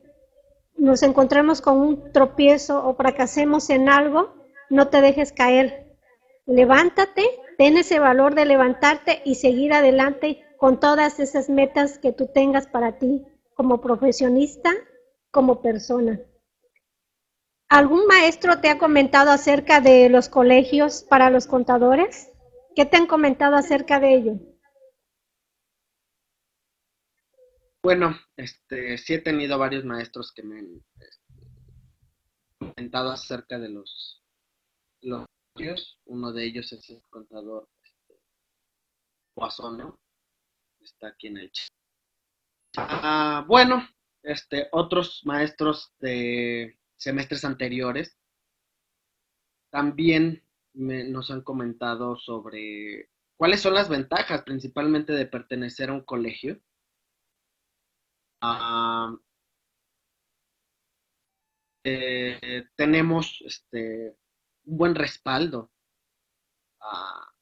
nos 0.77 1.01
encontremos 1.01 1.59
con 1.59 1.77
un 1.77 2.11
tropiezo 2.11 2.85
o 2.85 2.93
fracasemos 2.95 3.71
en 3.71 3.89
algo, 3.89 4.35
no 4.69 4.89
te 4.89 5.01
dejes 5.01 5.31
caer. 5.31 5.95
Levántate, 6.45 7.23
ten 7.57 7.77
ese 7.77 7.97
valor 7.97 8.35
de 8.35 8.45
levantarte 8.45 9.21
y 9.25 9.35
seguir 9.35 9.73
adelante 9.73 10.43
con 10.57 10.79
todas 10.79 11.19
esas 11.19 11.49
metas 11.49 11.97
que 11.97 12.13
tú 12.13 12.27
tengas 12.27 12.67
para 12.67 12.99
ti 12.99 13.25
como 13.55 13.81
profesionista, 13.81 14.71
como 15.31 15.61
persona. 15.61 16.19
¿Algún 17.69 18.07
maestro 18.07 18.61
te 18.61 18.69
ha 18.69 18.77
comentado 18.77 19.29
acerca 19.29 19.81
de 19.81 20.09
los 20.09 20.29
colegios 20.29 21.03
para 21.03 21.29
los 21.29 21.47
contadores? 21.47 22.31
¿Qué 22.75 22.85
te 22.85 22.95
han 22.95 23.07
comentado 23.07 23.55
acerca 23.57 23.99
de 23.99 24.15
ello? 24.15 24.33
Bueno, 27.83 28.17
este, 28.37 28.97
sí 28.97 29.15
he 29.15 29.19
tenido 29.19 29.57
varios 29.57 29.83
maestros 29.83 30.31
que 30.33 30.43
me 30.43 30.59
han 30.59 30.81
este, 30.99 31.35
comentado 32.57 33.11
acerca 33.11 33.59
de 33.59 33.69
los, 33.69 34.23
los 35.01 35.25
Uno 36.05 36.31
de 36.31 36.45
ellos 36.45 36.71
es 36.71 36.89
el 36.89 37.01
contador 37.09 37.67
este, 37.83 38.21
está 40.79 41.07
aquí 41.07 41.27
en 41.27 41.37
el 41.37 41.51
chat. 41.51 41.69
Ah, 42.77 43.43
bueno, 43.47 43.87
este, 44.23 44.69
otros 44.71 45.21
maestros 45.25 45.93
de 45.99 46.76
semestres 46.97 47.45
anteriores 47.45 48.17
también 49.69 50.43
nos 50.73 51.31
han 51.31 51.41
comentado 51.41 52.17
sobre 52.17 53.09
cuáles 53.35 53.61
son 53.61 53.73
las 53.73 53.89
ventajas 53.89 54.43
principalmente 54.43 55.13
de 55.13 55.25
pertenecer 55.25 55.89
a 55.89 55.93
un 55.93 56.01
colegio 56.01 56.61
Ah, 58.41 59.15
eh, 61.83 62.65
tenemos 62.75 63.41
este, 63.45 64.15
un 64.65 64.77
buen 64.77 64.95
respaldo 64.95 65.71
a 66.81 67.33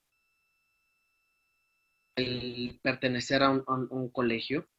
el 2.16 2.80
pertenecer 2.82 3.44
a 3.44 3.50
un, 3.50 4.10
colegio. 4.12 4.70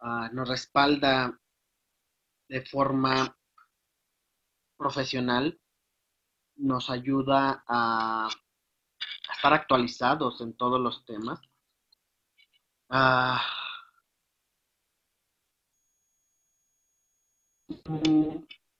Ah, 0.00 0.28
nos 0.32 0.48
respalda 0.48 1.40
de 2.48 2.60
forma 2.62 3.38
profesional, 4.76 5.60
nos 6.56 6.90
ayuda 6.90 7.64
a, 7.66 8.28
estar 9.34 9.52
actualizados 9.52 10.40
en 10.40 10.56
todos 10.56 10.80
los 10.80 11.04
temas. 11.04 11.40
Ah, 12.88 13.42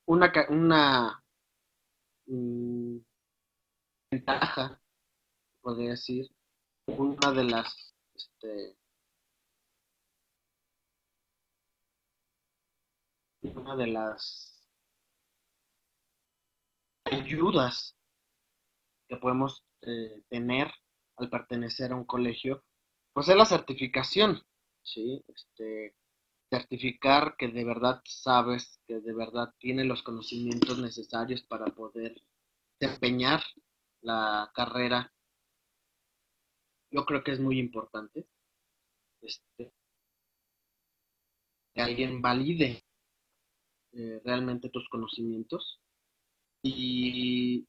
una, 0.07 0.32
una 0.49 1.24
mm, 2.26 2.99
ventaja, 4.11 4.80
podría 5.61 5.90
decir, 5.90 6.30
una 6.86 7.32
de 7.32 7.45
las 7.45 7.95
este, 8.14 8.76
una 13.42 13.76
de 13.76 13.86
las 13.88 14.53
ayudas 17.14 17.96
que 19.08 19.16
podemos 19.16 19.64
eh, 19.82 20.22
tener 20.28 20.70
al 21.16 21.30
pertenecer 21.30 21.92
a 21.92 21.96
un 21.96 22.04
colegio, 22.04 22.64
pues 23.12 23.28
es 23.28 23.36
la 23.36 23.46
certificación, 23.46 24.42
¿sí? 24.82 25.24
Este, 25.28 25.94
certificar 26.50 27.36
que 27.36 27.48
de 27.48 27.64
verdad 27.64 28.00
sabes, 28.04 28.80
que 28.86 29.00
de 29.00 29.14
verdad 29.14 29.52
tienes 29.58 29.86
los 29.86 30.02
conocimientos 30.02 30.78
necesarios 30.78 31.42
para 31.42 31.66
poder 31.66 32.20
desempeñar 32.80 33.42
la 34.00 34.50
carrera. 34.54 35.12
Yo 36.90 37.04
creo 37.04 37.22
que 37.22 37.32
es 37.32 37.40
muy 37.40 37.58
importante 37.58 38.26
este, 39.20 39.72
que 41.74 41.80
alguien 41.80 42.20
valide 42.22 42.84
eh, 43.92 44.20
realmente 44.24 44.70
tus 44.70 44.88
conocimientos 44.88 45.80
y 46.66 47.68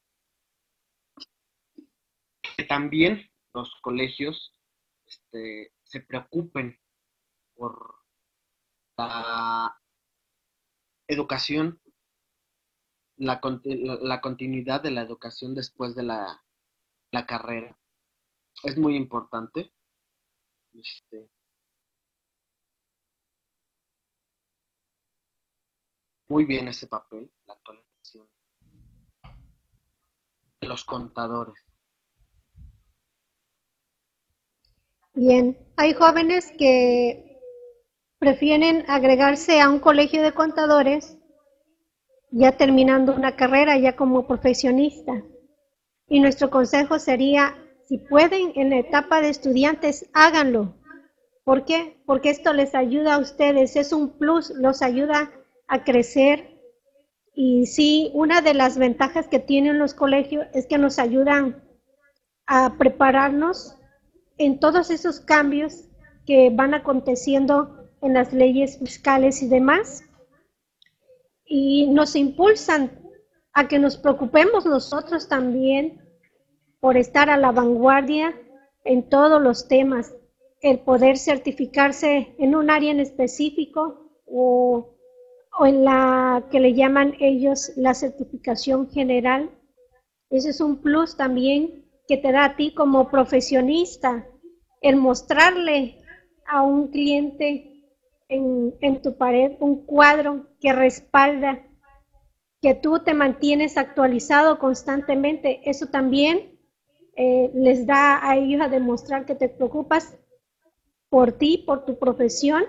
que 2.56 2.64
también 2.64 3.30
los 3.52 3.74
colegios 3.82 4.54
este, 5.04 5.74
se 5.84 6.00
preocupen 6.00 6.80
por 7.54 7.96
la 8.96 9.78
educación, 11.06 11.78
la, 13.18 13.38
la, 14.00 14.20
continuidad 14.22 14.82
de 14.82 14.90
la 14.90 15.02
educación 15.02 15.54
después 15.54 15.94
de 15.94 16.02
la, 16.02 16.42
carrera. 17.26 17.78
Es 18.62 18.78
muy 18.78 18.96
importante. 18.96 19.72
Este, 20.72 21.30
muy 26.28 26.46
bien 26.46 26.68
ese 26.68 26.86
papel, 26.86 27.30
la 27.46 27.54
actualización 27.54 27.84
de 27.84 27.85
los 30.66 30.84
contadores. 30.84 31.54
Bien, 35.14 35.56
hay 35.76 35.94
jóvenes 35.94 36.52
que 36.58 37.40
prefieren 38.18 38.84
agregarse 38.88 39.60
a 39.60 39.70
un 39.70 39.78
colegio 39.78 40.22
de 40.22 40.32
contadores 40.32 41.16
ya 42.30 42.52
terminando 42.52 43.14
una 43.14 43.36
carrera, 43.36 43.78
ya 43.78 43.96
como 43.96 44.26
profesionista. 44.26 45.22
Y 46.08 46.20
nuestro 46.20 46.50
consejo 46.50 46.98
sería, 46.98 47.56
si 47.88 47.98
pueden 47.98 48.52
en 48.56 48.70
la 48.70 48.78
etapa 48.78 49.20
de 49.20 49.30
estudiantes, 49.30 50.08
háganlo. 50.12 50.74
¿Por 51.44 51.64
qué? 51.64 51.96
Porque 52.06 52.30
esto 52.30 52.52
les 52.52 52.74
ayuda 52.74 53.14
a 53.14 53.18
ustedes, 53.18 53.76
es 53.76 53.92
un 53.92 54.18
plus, 54.18 54.50
los 54.50 54.82
ayuda 54.82 55.30
a 55.68 55.84
crecer. 55.84 56.55
Y 57.38 57.66
sí, 57.66 58.10
una 58.14 58.40
de 58.40 58.54
las 58.54 58.78
ventajas 58.78 59.28
que 59.28 59.38
tienen 59.38 59.78
los 59.78 59.92
colegios 59.92 60.46
es 60.54 60.66
que 60.66 60.78
nos 60.78 60.98
ayudan 60.98 61.62
a 62.46 62.78
prepararnos 62.78 63.76
en 64.38 64.58
todos 64.58 64.88
esos 64.90 65.20
cambios 65.20 65.84
que 66.24 66.48
van 66.48 66.72
aconteciendo 66.72 67.90
en 68.00 68.14
las 68.14 68.32
leyes 68.32 68.78
fiscales 68.78 69.42
y 69.42 69.48
demás. 69.48 70.02
Y 71.44 71.88
nos 71.90 72.16
impulsan 72.16 73.02
a 73.52 73.68
que 73.68 73.78
nos 73.78 73.98
preocupemos 73.98 74.64
nosotros 74.64 75.28
también 75.28 76.00
por 76.80 76.96
estar 76.96 77.28
a 77.28 77.36
la 77.36 77.52
vanguardia 77.52 78.34
en 78.82 79.10
todos 79.10 79.42
los 79.42 79.68
temas, 79.68 80.14
el 80.62 80.78
poder 80.78 81.18
certificarse 81.18 82.34
en 82.38 82.54
un 82.54 82.70
área 82.70 82.92
en 82.92 83.00
específico 83.00 84.10
o, 84.24 84.95
o 85.58 85.66
en 85.66 85.84
la 85.84 86.44
que 86.50 86.60
le 86.60 86.74
llaman 86.74 87.14
ellos 87.20 87.72
la 87.76 87.94
certificación 87.94 88.90
general. 88.90 89.50
Ese 90.30 90.50
es 90.50 90.60
un 90.60 90.82
plus 90.82 91.16
también 91.16 91.84
que 92.08 92.16
te 92.16 92.32
da 92.32 92.44
a 92.44 92.56
ti 92.56 92.74
como 92.74 93.10
profesionista, 93.10 94.26
el 94.80 94.96
mostrarle 94.96 95.98
a 96.46 96.62
un 96.62 96.88
cliente 96.88 97.82
en, 98.28 98.74
en, 98.80 99.02
tu 99.02 99.16
pared 99.16 99.52
un 99.60 99.84
cuadro 99.84 100.46
que 100.60 100.72
respalda 100.72 101.62
que 102.60 102.74
tú 102.74 103.00
te 103.00 103.14
mantienes 103.14 103.76
actualizado 103.76 104.58
constantemente. 104.58 105.60
Eso 105.68 105.86
también 105.86 106.58
eh, 107.16 107.50
les 107.54 107.86
da 107.86 108.28
a 108.28 108.36
ellos 108.36 108.60
a 108.60 108.68
demostrar 108.68 109.24
que 109.24 109.34
te 109.34 109.48
preocupas 109.48 110.18
por 111.08 111.32
ti, 111.32 111.62
por 111.66 111.84
tu 111.84 111.98
profesión 111.98 112.64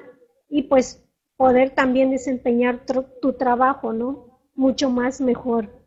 y 0.50 0.64
pues 0.64 1.07
poder 1.38 1.70
también 1.70 2.10
desempeñar 2.10 2.86
tu 3.22 3.34
trabajo, 3.34 3.94
¿no? 3.94 4.42
Mucho 4.56 4.90
más 4.90 5.22
mejor. 5.22 5.86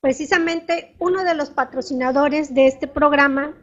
Precisamente 0.00 0.94
uno 1.00 1.24
de 1.24 1.34
los 1.34 1.50
patrocinadores 1.50 2.54
de 2.54 2.68
este 2.68 2.86
programa 2.86 3.56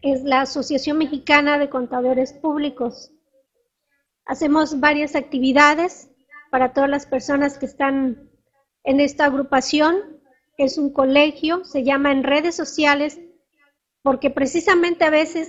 es 0.00 0.22
la 0.22 0.42
Asociación 0.42 0.98
Mexicana 0.98 1.58
de 1.58 1.68
Contadores 1.68 2.32
Públicos. 2.32 3.10
Hacemos 4.26 4.78
varias 4.78 5.16
actividades 5.16 6.08
para 6.50 6.72
todas 6.72 6.88
las 6.88 7.06
personas 7.06 7.58
que 7.58 7.66
están 7.66 8.30
en 8.84 9.00
esta 9.00 9.24
agrupación. 9.24 10.20
Es 10.56 10.78
un 10.78 10.92
colegio, 10.92 11.64
se 11.64 11.82
llama 11.82 12.12
en 12.12 12.22
redes 12.22 12.54
sociales, 12.54 13.18
porque 14.02 14.30
precisamente 14.30 15.04
a 15.04 15.10
veces 15.10 15.48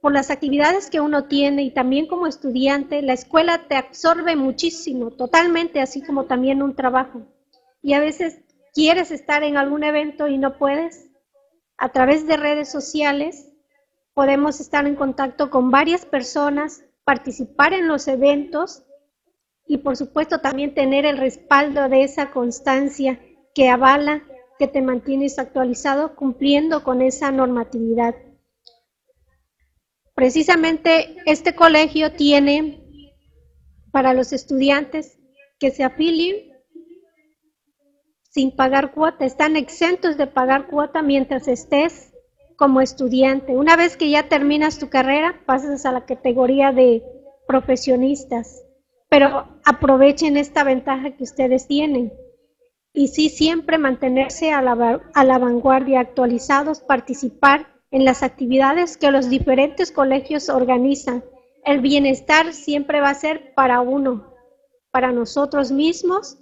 por 0.00 0.12
las 0.12 0.30
actividades 0.30 0.88
que 0.88 1.00
uno 1.00 1.24
tiene 1.24 1.62
y 1.62 1.70
también 1.72 2.06
como 2.06 2.26
estudiante, 2.26 3.02
la 3.02 3.12
escuela 3.12 3.66
te 3.68 3.76
absorbe 3.76 4.34
muchísimo, 4.34 5.10
totalmente, 5.10 5.80
así 5.80 6.02
como 6.02 6.24
también 6.24 6.62
un 6.62 6.74
trabajo. 6.74 7.26
Y 7.82 7.92
a 7.92 8.00
veces 8.00 8.40
quieres 8.72 9.10
estar 9.10 9.42
en 9.42 9.56
algún 9.56 9.84
evento 9.84 10.26
y 10.26 10.38
no 10.38 10.56
puedes. 10.56 11.08
A 11.76 11.90
través 11.90 12.26
de 12.26 12.36
redes 12.36 12.70
sociales 12.70 13.52
podemos 14.14 14.60
estar 14.60 14.86
en 14.86 14.96
contacto 14.96 15.50
con 15.50 15.70
varias 15.70 16.06
personas, 16.06 16.84
participar 17.04 17.72
en 17.72 17.88
los 17.88 18.08
eventos 18.08 18.84
y 19.66 19.78
por 19.78 19.96
supuesto 19.96 20.40
también 20.40 20.74
tener 20.74 21.06
el 21.06 21.18
respaldo 21.18 21.88
de 21.88 22.04
esa 22.04 22.30
constancia 22.30 23.20
que 23.54 23.68
avala 23.68 24.22
que 24.58 24.66
te 24.66 24.82
mantienes 24.82 25.38
actualizado 25.38 26.16
cumpliendo 26.16 26.82
con 26.84 27.02
esa 27.02 27.30
normatividad. 27.30 28.14
Precisamente 30.20 31.16
este 31.24 31.54
colegio 31.54 32.12
tiene 32.12 32.78
para 33.90 34.12
los 34.12 34.34
estudiantes 34.34 35.18
que 35.58 35.70
se 35.70 35.82
afilien 35.82 36.36
sin 38.28 38.54
pagar 38.54 38.92
cuota, 38.92 39.24
están 39.24 39.56
exentos 39.56 40.18
de 40.18 40.26
pagar 40.26 40.66
cuota 40.66 41.00
mientras 41.00 41.48
estés 41.48 42.12
como 42.56 42.82
estudiante. 42.82 43.56
Una 43.56 43.76
vez 43.76 43.96
que 43.96 44.10
ya 44.10 44.28
terminas 44.28 44.78
tu 44.78 44.90
carrera, 44.90 45.40
pasas 45.46 45.86
a 45.86 45.92
la 45.92 46.04
categoría 46.04 46.70
de 46.70 47.02
profesionistas, 47.48 48.62
pero 49.08 49.48
aprovechen 49.64 50.36
esta 50.36 50.64
ventaja 50.64 51.16
que 51.16 51.24
ustedes 51.24 51.66
tienen. 51.66 52.12
Y 52.92 53.08
sí, 53.08 53.30
siempre 53.30 53.78
mantenerse 53.78 54.52
a 54.52 54.60
la, 54.60 55.00
a 55.14 55.24
la 55.24 55.38
vanguardia, 55.38 56.00
actualizados, 56.00 56.80
participar 56.80 57.79
en 57.90 58.04
las 58.04 58.22
actividades 58.22 58.96
que 58.96 59.10
los 59.10 59.28
diferentes 59.28 59.90
colegios 59.90 60.48
organizan. 60.48 61.24
El 61.64 61.80
bienestar 61.80 62.52
siempre 62.52 63.00
va 63.00 63.10
a 63.10 63.14
ser 63.14 63.52
para 63.54 63.80
uno, 63.80 64.34
para 64.90 65.12
nosotros 65.12 65.72
mismos, 65.72 66.38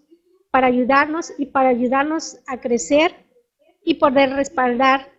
para 0.51 0.67
ayudarnos 0.67 1.33
y 1.39 1.47
para 1.47 1.71
ayudarnos 1.71 2.39
a 2.47 2.61
crecer 2.61 3.27
y 3.83 3.95
poder 3.95 4.31
respaldar 4.31 5.13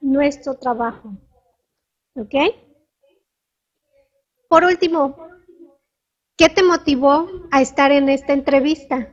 nuestro 0.00 0.54
trabajo. 0.58 1.12
¿Ok? 2.14 2.34
Por 4.48 4.64
último, 4.64 5.16
¿qué 6.36 6.48
te 6.48 6.62
motivó 6.62 7.28
a 7.50 7.60
estar 7.60 7.90
en 7.92 8.08
esta 8.08 8.32
entrevista? 8.32 9.12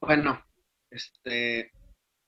Bueno, 0.00 0.42
este, 0.90 1.73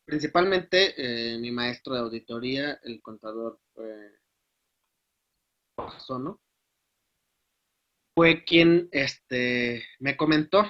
Principalmente 0.06 0.94
eh, 0.96 1.36
mi 1.36 1.50
maestro 1.50 1.94
de 1.94 2.00
auditoría, 2.00 2.78
el 2.84 3.02
contador 3.02 3.58
Sono, 5.98 6.40
fue 8.14 8.44
quien 8.44 8.88
este, 8.92 9.84
me 9.98 10.16
comentó 10.16 10.64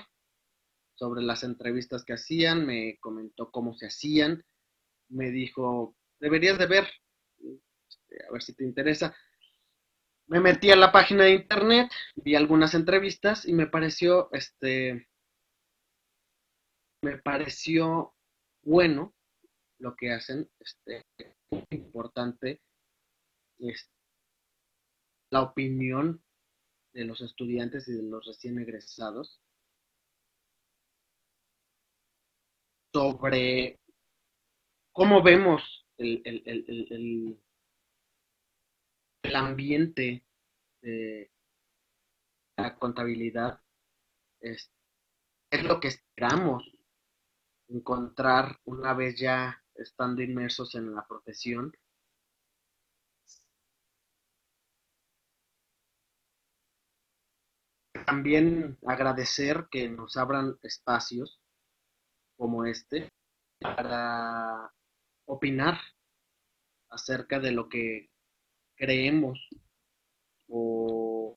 sobre 0.95 1.23
las 1.23 1.45
entrevistas 1.45 2.03
que 2.03 2.15
hacían, 2.15 2.65
me 2.65 2.97
comentó 2.99 3.51
cómo 3.51 3.75
se 3.75 3.89
hacían, 3.89 4.43
me 5.11 5.31
dijo, 5.31 5.95
deberías 6.19 6.59
de 6.59 6.67
ver, 6.67 6.89
este, 7.39 8.25
a 8.27 8.33
ver 8.33 8.43
si 8.43 8.55
te 8.55 8.65
interesa. 8.65 9.15
Me 10.29 10.41
metí 10.41 10.71
a 10.71 10.77
la 10.77 10.93
página 10.93 11.25
de 11.25 11.35
internet, 11.35 11.93
vi 12.15 12.37
algunas 12.37 12.73
entrevistas 12.73 13.47
y 13.47 13.53
me 13.53 13.67
pareció, 13.67 14.31
este, 14.33 15.07
me 17.03 17.19
pareció 17.19 18.15
bueno 18.63 19.13
lo 19.79 19.95
que 19.97 20.13
hacen, 20.13 20.49
este, 20.59 21.05
importante 21.71 22.61
es 23.59 23.91
la 25.31 25.43
opinión 25.43 26.23
de 26.93 27.05
los 27.05 27.21
estudiantes 27.21 27.89
y 27.89 27.93
de 27.93 28.03
los 28.03 28.25
recién 28.25 28.59
egresados 28.59 29.41
sobre 32.93 33.79
cómo 34.93 35.23
vemos 35.23 35.87
el, 35.99 36.23
el, 36.25 37.39
el 39.23 39.37
ambiente 39.37 40.25
de 40.81 41.31
la 42.57 42.79
contabilidad, 42.79 43.61
es 44.41 44.71
lo 45.63 45.81
que 45.81 45.89
esperamos 45.89 46.65
encontrar 47.69 48.59
una 48.65 48.95
vez 48.95 49.19
ya 49.19 49.63
estando 49.79 50.23
inmersos 50.23 50.75
en 50.75 50.95
la 50.95 51.07
profesión. 51.07 51.73
También 58.07 58.79
agradecer 58.87 59.67
que 59.71 59.89
nos 59.89 60.17
abran 60.17 60.59
espacios 60.63 61.41
como 62.37 62.65
este 62.65 63.11
para 63.59 64.73
opinar 65.27 65.79
acerca 66.91 67.41
de 67.41 67.51
lo 67.53 67.69
que 67.69 68.11
creemos 68.77 69.39
o 70.49 71.37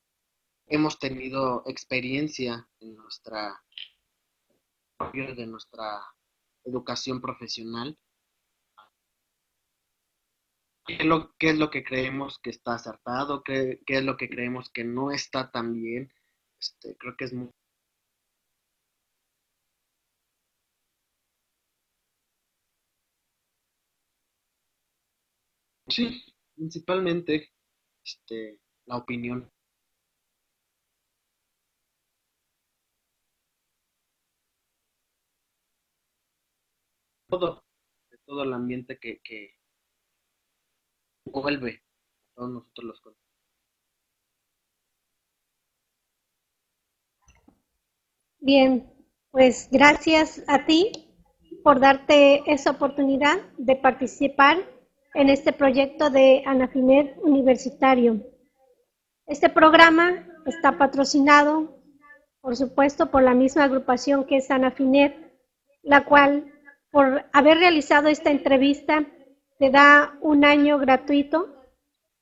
hemos 0.66 0.98
tenido 0.98 1.64
experiencia 1.66 2.68
en 2.78 2.94
nuestra 2.94 3.60
de 5.12 5.46
nuestra 5.46 6.02
educación 6.64 7.20
profesional 7.20 7.98
qué 10.96 11.02
es 11.02 11.06
lo, 11.08 11.34
qué 11.38 11.50
es 11.50 11.58
lo 11.58 11.70
que 11.70 11.84
creemos 11.84 12.38
que 12.38 12.50
está 12.50 12.74
acertado, 12.74 13.42
qué, 13.44 13.80
qué 13.86 13.98
es 13.98 14.04
lo 14.04 14.16
que 14.16 14.28
creemos 14.28 14.70
que 14.70 14.84
no 14.84 15.10
está 15.12 15.50
tan 15.50 15.74
bien. 15.74 16.12
Este, 16.60 16.96
creo 16.96 17.16
que 17.16 17.24
es 17.26 17.32
muy... 17.32 17.50
Sí, 25.88 26.22
principalmente 26.54 27.50
este, 28.04 28.60
la 28.86 28.96
opinión. 28.96 29.50
Todo, 37.28 37.64
de 38.10 38.18
todo 38.26 38.42
el 38.44 38.52
ambiente 38.52 38.98
que, 38.98 39.20
que, 39.22 39.59
vuelve 41.32 41.82
todos 42.34 42.50
nosotros 42.50 42.84
los 42.86 43.02
Bien, 48.42 48.90
pues 49.30 49.68
gracias 49.70 50.42
a 50.48 50.64
ti 50.64 50.92
por 51.62 51.78
darte 51.78 52.42
esa 52.50 52.70
oportunidad 52.70 53.38
de 53.58 53.76
participar 53.76 54.56
en 55.14 55.28
este 55.28 55.52
proyecto 55.52 56.08
de 56.08 56.42
Anafinet 56.46 57.18
Universitario. 57.22 58.24
Este 59.26 59.50
programa 59.50 60.26
está 60.46 60.78
patrocinado, 60.78 61.82
por 62.40 62.56
supuesto, 62.56 63.10
por 63.10 63.22
la 63.22 63.34
misma 63.34 63.64
agrupación 63.64 64.24
que 64.24 64.38
es 64.38 64.50
Anafinet, 64.50 65.14
la 65.82 66.04
cual, 66.04 66.52
por 66.90 67.26
haber 67.32 67.58
realizado 67.58 68.08
esta 68.08 68.30
entrevista, 68.30 69.04
te 69.60 69.70
da 69.70 70.16
un 70.22 70.46
año 70.46 70.78
gratuito 70.78 71.54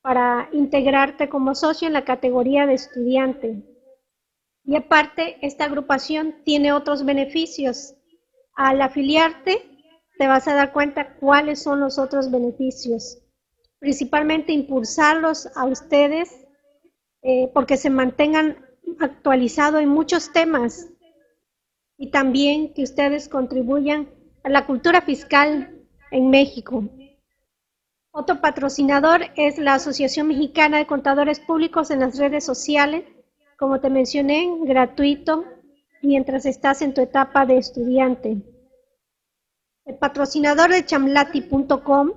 para 0.01 0.49
integrarte 0.51 1.29
como 1.29 1.55
socio 1.55 1.87
en 1.87 1.93
la 1.93 2.03
categoría 2.03 2.67
de 2.67 2.73
estudiante. 2.73 3.63
Y 4.65 4.75
aparte, 4.75 5.37
esta 5.41 5.63
agrupación 5.63 6.35
tiene 6.43 6.73
otros 6.73 7.05
beneficios. 7.05 7.95
Al 8.55 8.81
afiliarte, 8.81 9.61
te 10.17 10.27
vas 10.27 10.49
a 10.49 10.53
dar 10.53 10.73
cuenta 10.73 11.15
cuáles 11.15 11.63
son 11.63 11.79
los 11.79 11.97
otros 11.97 12.29
beneficios. 12.29 13.19
Principalmente 13.79 14.51
impulsarlos 14.51 15.47
a 15.55 15.63
ustedes 15.63 16.45
eh, 17.21 17.49
porque 17.53 17.77
se 17.77 17.89
mantengan 17.89 18.65
actualizados 18.99 19.79
en 19.79 19.87
muchos 19.87 20.33
temas 20.33 20.89
y 21.97 22.11
también 22.11 22.73
que 22.73 22.83
ustedes 22.83 23.29
contribuyan 23.29 24.09
a 24.43 24.49
la 24.49 24.65
cultura 24.65 24.99
fiscal 25.01 25.73
en 26.11 26.29
México. 26.29 26.83
Otro 28.11 28.41
patrocinador 28.41 29.21
es 29.35 29.59
la 29.59 29.75
Asociación 29.75 30.27
Mexicana 30.27 30.79
de 30.79 30.87
Contadores 30.87 31.39
Públicos 31.39 31.91
en 31.91 31.99
las 31.99 32.17
redes 32.17 32.43
sociales. 32.43 33.05
Como 33.57 33.79
te 33.79 33.89
mencioné, 33.91 34.49
gratuito 34.61 35.45
mientras 36.01 36.45
estás 36.47 36.81
en 36.81 36.95
tu 36.95 37.01
etapa 37.01 37.45
de 37.45 37.57
estudiante. 37.57 38.41
El 39.85 39.97
patrocinador 39.97 40.71
de 40.71 40.85
chamlati.com, 40.85 42.11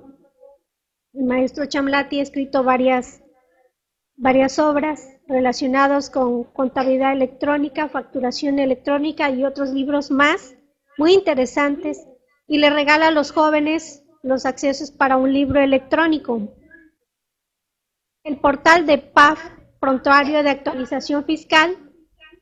el 1.13 1.23
maestro 1.25 1.67
Chamlati 1.67 2.19
ha 2.19 2.23
escrito 2.23 2.63
varias, 2.63 3.21
varias 4.15 4.57
obras 4.57 5.07
relacionadas 5.27 6.09
con 6.09 6.45
contabilidad 6.45 7.13
electrónica, 7.13 7.87
facturación 7.87 8.57
electrónica 8.57 9.29
y 9.29 9.45
otros 9.45 9.69
libros 9.69 10.09
más 10.09 10.55
muy 10.97 11.13
interesantes. 11.13 12.03
Y 12.47 12.57
le 12.57 12.71
regala 12.71 13.07
a 13.07 13.11
los 13.11 13.31
jóvenes 13.31 14.02
los 14.23 14.45
accesos 14.45 14.89
para 14.89 15.17
un 15.17 15.31
libro 15.31 15.59
electrónico. 15.59 16.55
El 18.23 18.39
portal 18.39 18.85
de 18.85 18.97
PAF 18.97 19.39
prontuario 19.79 20.41
de 20.43 20.49
actualización 20.49 21.25
fiscal 21.25 21.77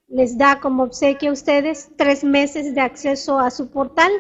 les 0.08 0.38
da 0.38 0.60
como 0.60 0.84
obsequio 0.84 1.32
a 1.32 1.34
ustedes 1.34 1.92
tres 1.98 2.24
meses 2.24 2.76
de 2.76 2.82
acceso 2.82 3.40
a 3.40 3.50
su 3.50 3.72
portal. 3.72 4.12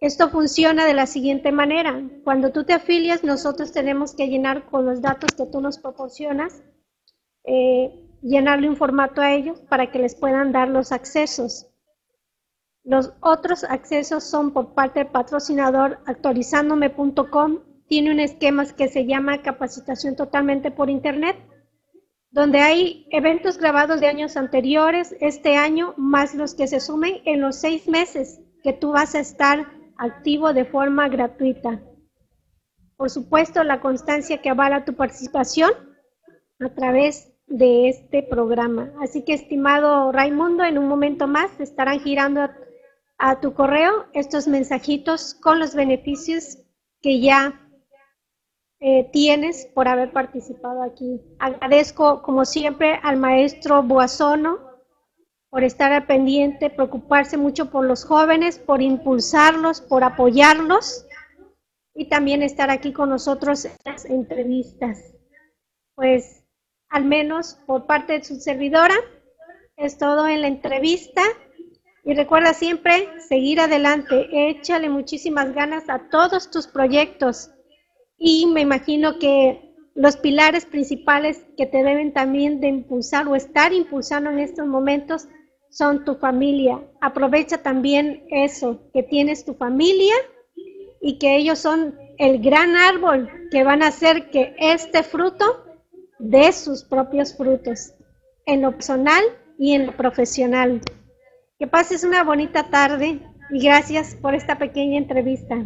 Esto 0.00 0.30
funciona 0.30 0.86
de 0.86 0.94
la 0.94 1.06
siguiente 1.06 1.52
manera. 1.52 2.02
Cuando 2.24 2.52
tú 2.52 2.64
te 2.64 2.72
afilias, 2.72 3.22
nosotros 3.22 3.72
tenemos 3.72 4.14
que 4.14 4.28
llenar 4.28 4.66
con 4.70 4.86
los 4.86 5.02
datos 5.02 5.34
que 5.36 5.46
tú 5.46 5.60
nos 5.60 5.78
proporcionas, 5.78 6.62
eh, 7.44 7.90
llenarle 8.22 8.68
un 8.68 8.76
formato 8.76 9.20
a 9.20 9.32
ellos 9.32 9.60
para 9.68 9.90
que 9.90 9.98
les 9.98 10.14
puedan 10.14 10.52
dar 10.52 10.68
los 10.68 10.90
accesos. 10.90 11.66
Los 12.86 13.12
otros 13.20 13.64
accesos 13.64 14.24
son 14.24 14.52
por 14.52 14.72
parte 14.72 15.00
del 15.00 15.08
patrocinador 15.08 15.98
actualizandome.com. 16.06 17.58
Tiene 17.88 18.10
un 18.10 18.20
esquema 18.20 18.64
que 18.64 18.88
se 18.88 19.04
llama 19.04 19.42
capacitación 19.42 20.16
totalmente 20.16 20.70
por 20.70 20.88
Internet 20.88 21.36
donde 22.36 22.60
hay 22.60 23.06
eventos 23.12 23.56
grabados 23.56 23.98
de 23.98 24.08
años 24.08 24.36
anteriores, 24.36 25.16
este 25.20 25.56
año, 25.56 25.94
más 25.96 26.34
los 26.34 26.54
que 26.54 26.66
se 26.66 26.80
sumen 26.80 27.22
en 27.24 27.40
los 27.40 27.56
seis 27.56 27.88
meses 27.88 28.42
que 28.62 28.74
tú 28.74 28.92
vas 28.92 29.14
a 29.14 29.20
estar 29.20 29.66
activo 29.96 30.52
de 30.52 30.66
forma 30.66 31.08
gratuita. 31.08 31.80
Por 32.98 33.08
supuesto, 33.08 33.64
la 33.64 33.80
constancia 33.80 34.42
que 34.42 34.50
avala 34.50 34.84
tu 34.84 34.94
participación 34.94 35.70
a 36.60 36.68
través 36.74 37.32
de 37.46 37.88
este 37.88 38.22
programa. 38.22 38.92
Así 39.00 39.24
que, 39.24 39.32
estimado 39.32 40.12
Raimundo, 40.12 40.62
en 40.62 40.76
un 40.76 40.88
momento 40.88 41.26
más 41.26 41.58
estarán 41.58 42.00
girando 42.00 42.50
a, 43.18 43.40
tu 43.40 43.54
correo 43.54 44.06
estos 44.12 44.46
mensajitos 44.46 45.34
con 45.34 45.58
los 45.58 45.74
beneficios 45.74 46.58
que 47.00 47.20
ya 47.20 47.60
eh, 48.80 49.08
tienes 49.12 49.66
por 49.74 49.88
haber 49.88 50.12
participado 50.12 50.82
aquí. 50.82 51.20
Agradezco, 51.38 52.22
como 52.22 52.44
siempre, 52.44 53.00
al 53.02 53.16
maestro 53.16 53.82
Boazono 53.82 54.66
por 55.50 55.64
estar 55.64 55.92
al 55.92 56.06
pendiente, 56.06 56.68
preocuparse 56.68 57.36
mucho 57.36 57.70
por 57.70 57.86
los 57.86 58.04
jóvenes, 58.04 58.58
por 58.58 58.82
impulsarlos, 58.82 59.80
por 59.80 60.04
apoyarlos 60.04 61.06
y 61.94 62.08
también 62.08 62.42
estar 62.42 62.70
aquí 62.70 62.92
con 62.92 63.08
nosotros 63.08 63.64
en 63.64 63.72
las 63.84 64.04
entrevistas. 64.04 65.14
Pues 65.94 66.44
al 66.90 67.04
menos 67.04 67.58
por 67.66 67.86
parte 67.86 68.14
de 68.14 68.24
su 68.24 68.36
servidora, 68.36 68.94
es 69.76 69.98
todo 69.98 70.26
en 70.28 70.42
la 70.42 70.48
entrevista. 70.48 71.22
Y 72.06 72.14
recuerda 72.14 72.54
siempre 72.54 73.08
seguir 73.28 73.58
adelante, 73.58 74.28
échale 74.48 74.88
muchísimas 74.88 75.52
ganas 75.52 75.90
a 75.90 76.08
todos 76.08 76.52
tus 76.52 76.68
proyectos 76.68 77.50
y 78.16 78.46
me 78.46 78.60
imagino 78.60 79.18
que 79.18 79.74
los 79.96 80.16
pilares 80.16 80.66
principales 80.66 81.44
que 81.56 81.66
te 81.66 81.82
deben 81.82 82.12
también 82.12 82.60
de 82.60 82.68
impulsar 82.68 83.26
o 83.26 83.34
estar 83.34 83.72
impulsando 83.72 84.30
en 84.30 84.38
estos 84.38 84.68
momentos 84.68 85.26
son 85.68 86.04
tu 86.04 86.14
familia. 86.14 86.80
Aprovecha 87.00 87.58
también 87.58 88.24
eso, 88.30 88.88
que 88.94 89.02
tienes 89.02 89.44
tu 89.44 89.54
familia 89.54 90.14
y 91.00 91.18
que 91.18 91.36
ellos 91.36 91.58
son 91.58 91.98
el 92.18 92.40
gran 92.40 92.76
árbol 92.76 93.28
que 93.50 93.64
van 93.64 93.82
a 93.82 93.88
hacer 93.88 94.30
que 94.30 94.54
este 94.58 95.02
fruto 95.02 95.64
dé 96.20 96.52
sus 96.52 96.84
propios 96.84 97.36
frutos, 97.36 97.94
en 98.46 98.62
lo 98.62 98.70
personal 98.70 99.24
y 99.58 99.72
en 99.72 99.86
lo 99.86 99.96
profesional. 99.96 100.80
Que 101.58 101.66
pases 101.66 102.04
una 102.04 102.22
bonita 102.22 102.64
tarde 102.64 103.20
y 103.50 103.64
gracias 103.64 104.14
por 104.14 104.34
esta 104.34 104.58
pequeña 104.58 104.98
entrevista. 104.98 105.56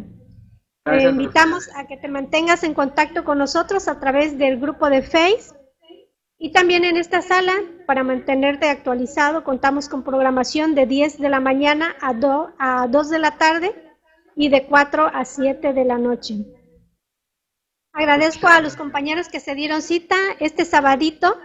Te 0.84 1.03
invitamos 1.03 1.68
a 1.76 1.86
que 1.86 1.97
te 1.97 2.09
mantengas 2.09 2.62
en 2.62 2.74
contacto 2.74 3.24
con 3.24 3.38
nosotros 3.38 3.88
a 3.88 3.99
través 4.01 4.38
del 4.38 4.61
grupo 4.61 4.88
de 4.88 5.03
Face 5.03 5.53
y 6.38 6.53
también 6.53 6.84
en 6.84 6.97
esta 6.97 7.22
sala 7.22 7.53
para 7.86 8.03
mantenerte 8.03 8.68
actualizado. 8.68 9.45
Contamos 9.45 9.88
con 9.88 10.03
programación 10.03 10.74
de 10.74 10.86
10 10.86 11.18
de 11.18 11.28
la 11.28 11.41
mañana 11.41 11.97
a 12.01 12.14
2, 12.14 12.51
a 12.59 12.86
2 12.88 13.11
de 13.11 13.18
la 13.18 13.36
tarde 13.36 13.74
y 14.36 14.49
de 14.49 14.66
4 14.66 15.11
a 15.12 15.24
7 15.24 15.72
de 15.72 15.84
la 15.84 15.99
noche. 15.99 16.47
Agradezco 17.93 18.47
a 18.47 18.61
los 18.61 18.76
compañeros 18.76 19.28
que 19.28 19.41
se 19.41 19.55
dieron 19.55 19.82
cita 19.82 20.16
este 20.38 20.64
sabadito. 20.64 21.36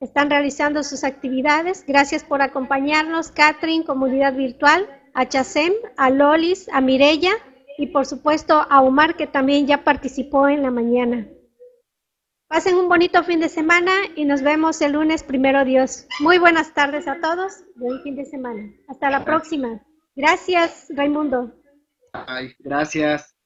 Están 0.00 0.30
realizando 0.30 0.84
sus 0.84 1.02
actividades. 1.02 1.84
Gracias 1.86 2.22
por 2.22 2.40
acompañarnos, 2.40 3.30
Catherine, 3.32 3.84
Comunidad 3.84 4.34
Virtual, 4.34 4.88
a 5.14 5.26
Chasem, 5.28 5.72
a 5.96 6.10
Lolis, 6.10 6.68
a 6.72 6.80
Mirella 6.80 7.32
y 7.78 7.86
por 7.88 8.06
supuesto 8.06 8.66
a 8.68 8.80
Omar 8.80 9.16
que 9.16 9.26
también 9.26 9.66
ya 9.66 9.84
participó 9.84 10.48
en 10.48 10.62
la 10.62 10.70
mañana. 10.70 11.26
Pasen 12.48 12.76
un 12.76 12.88
bonito 12.88 13.22
fin 13.24 13.40
de 13.40 13.48
semana 13.48 13.92
y 14.16 14.24
nos 14.24 14.42
vemos 14.42 14.80
el 14.80 14.92
lunes 14.92 15.22
primero 15.22 15.64
Dios. 15.64 16.06
Muy 16.20 16.38
buenas 16.38 16.72
tardes 16.72 17.06
a 17.06 17.20
todos. 17.20 17.64
Buen 17.76 18.00
fin 18.02 18.16
de 18.16 18.24
semana. 18.24 18.72
Hasta 18.88 19.10
la 19.10 19.24
próxima. 19.24 19.82
Gracias, 20.16 20.86
Raimundo. 20.90 21.52
Ay, 22.12 22.54
gracias. 22.58 23.37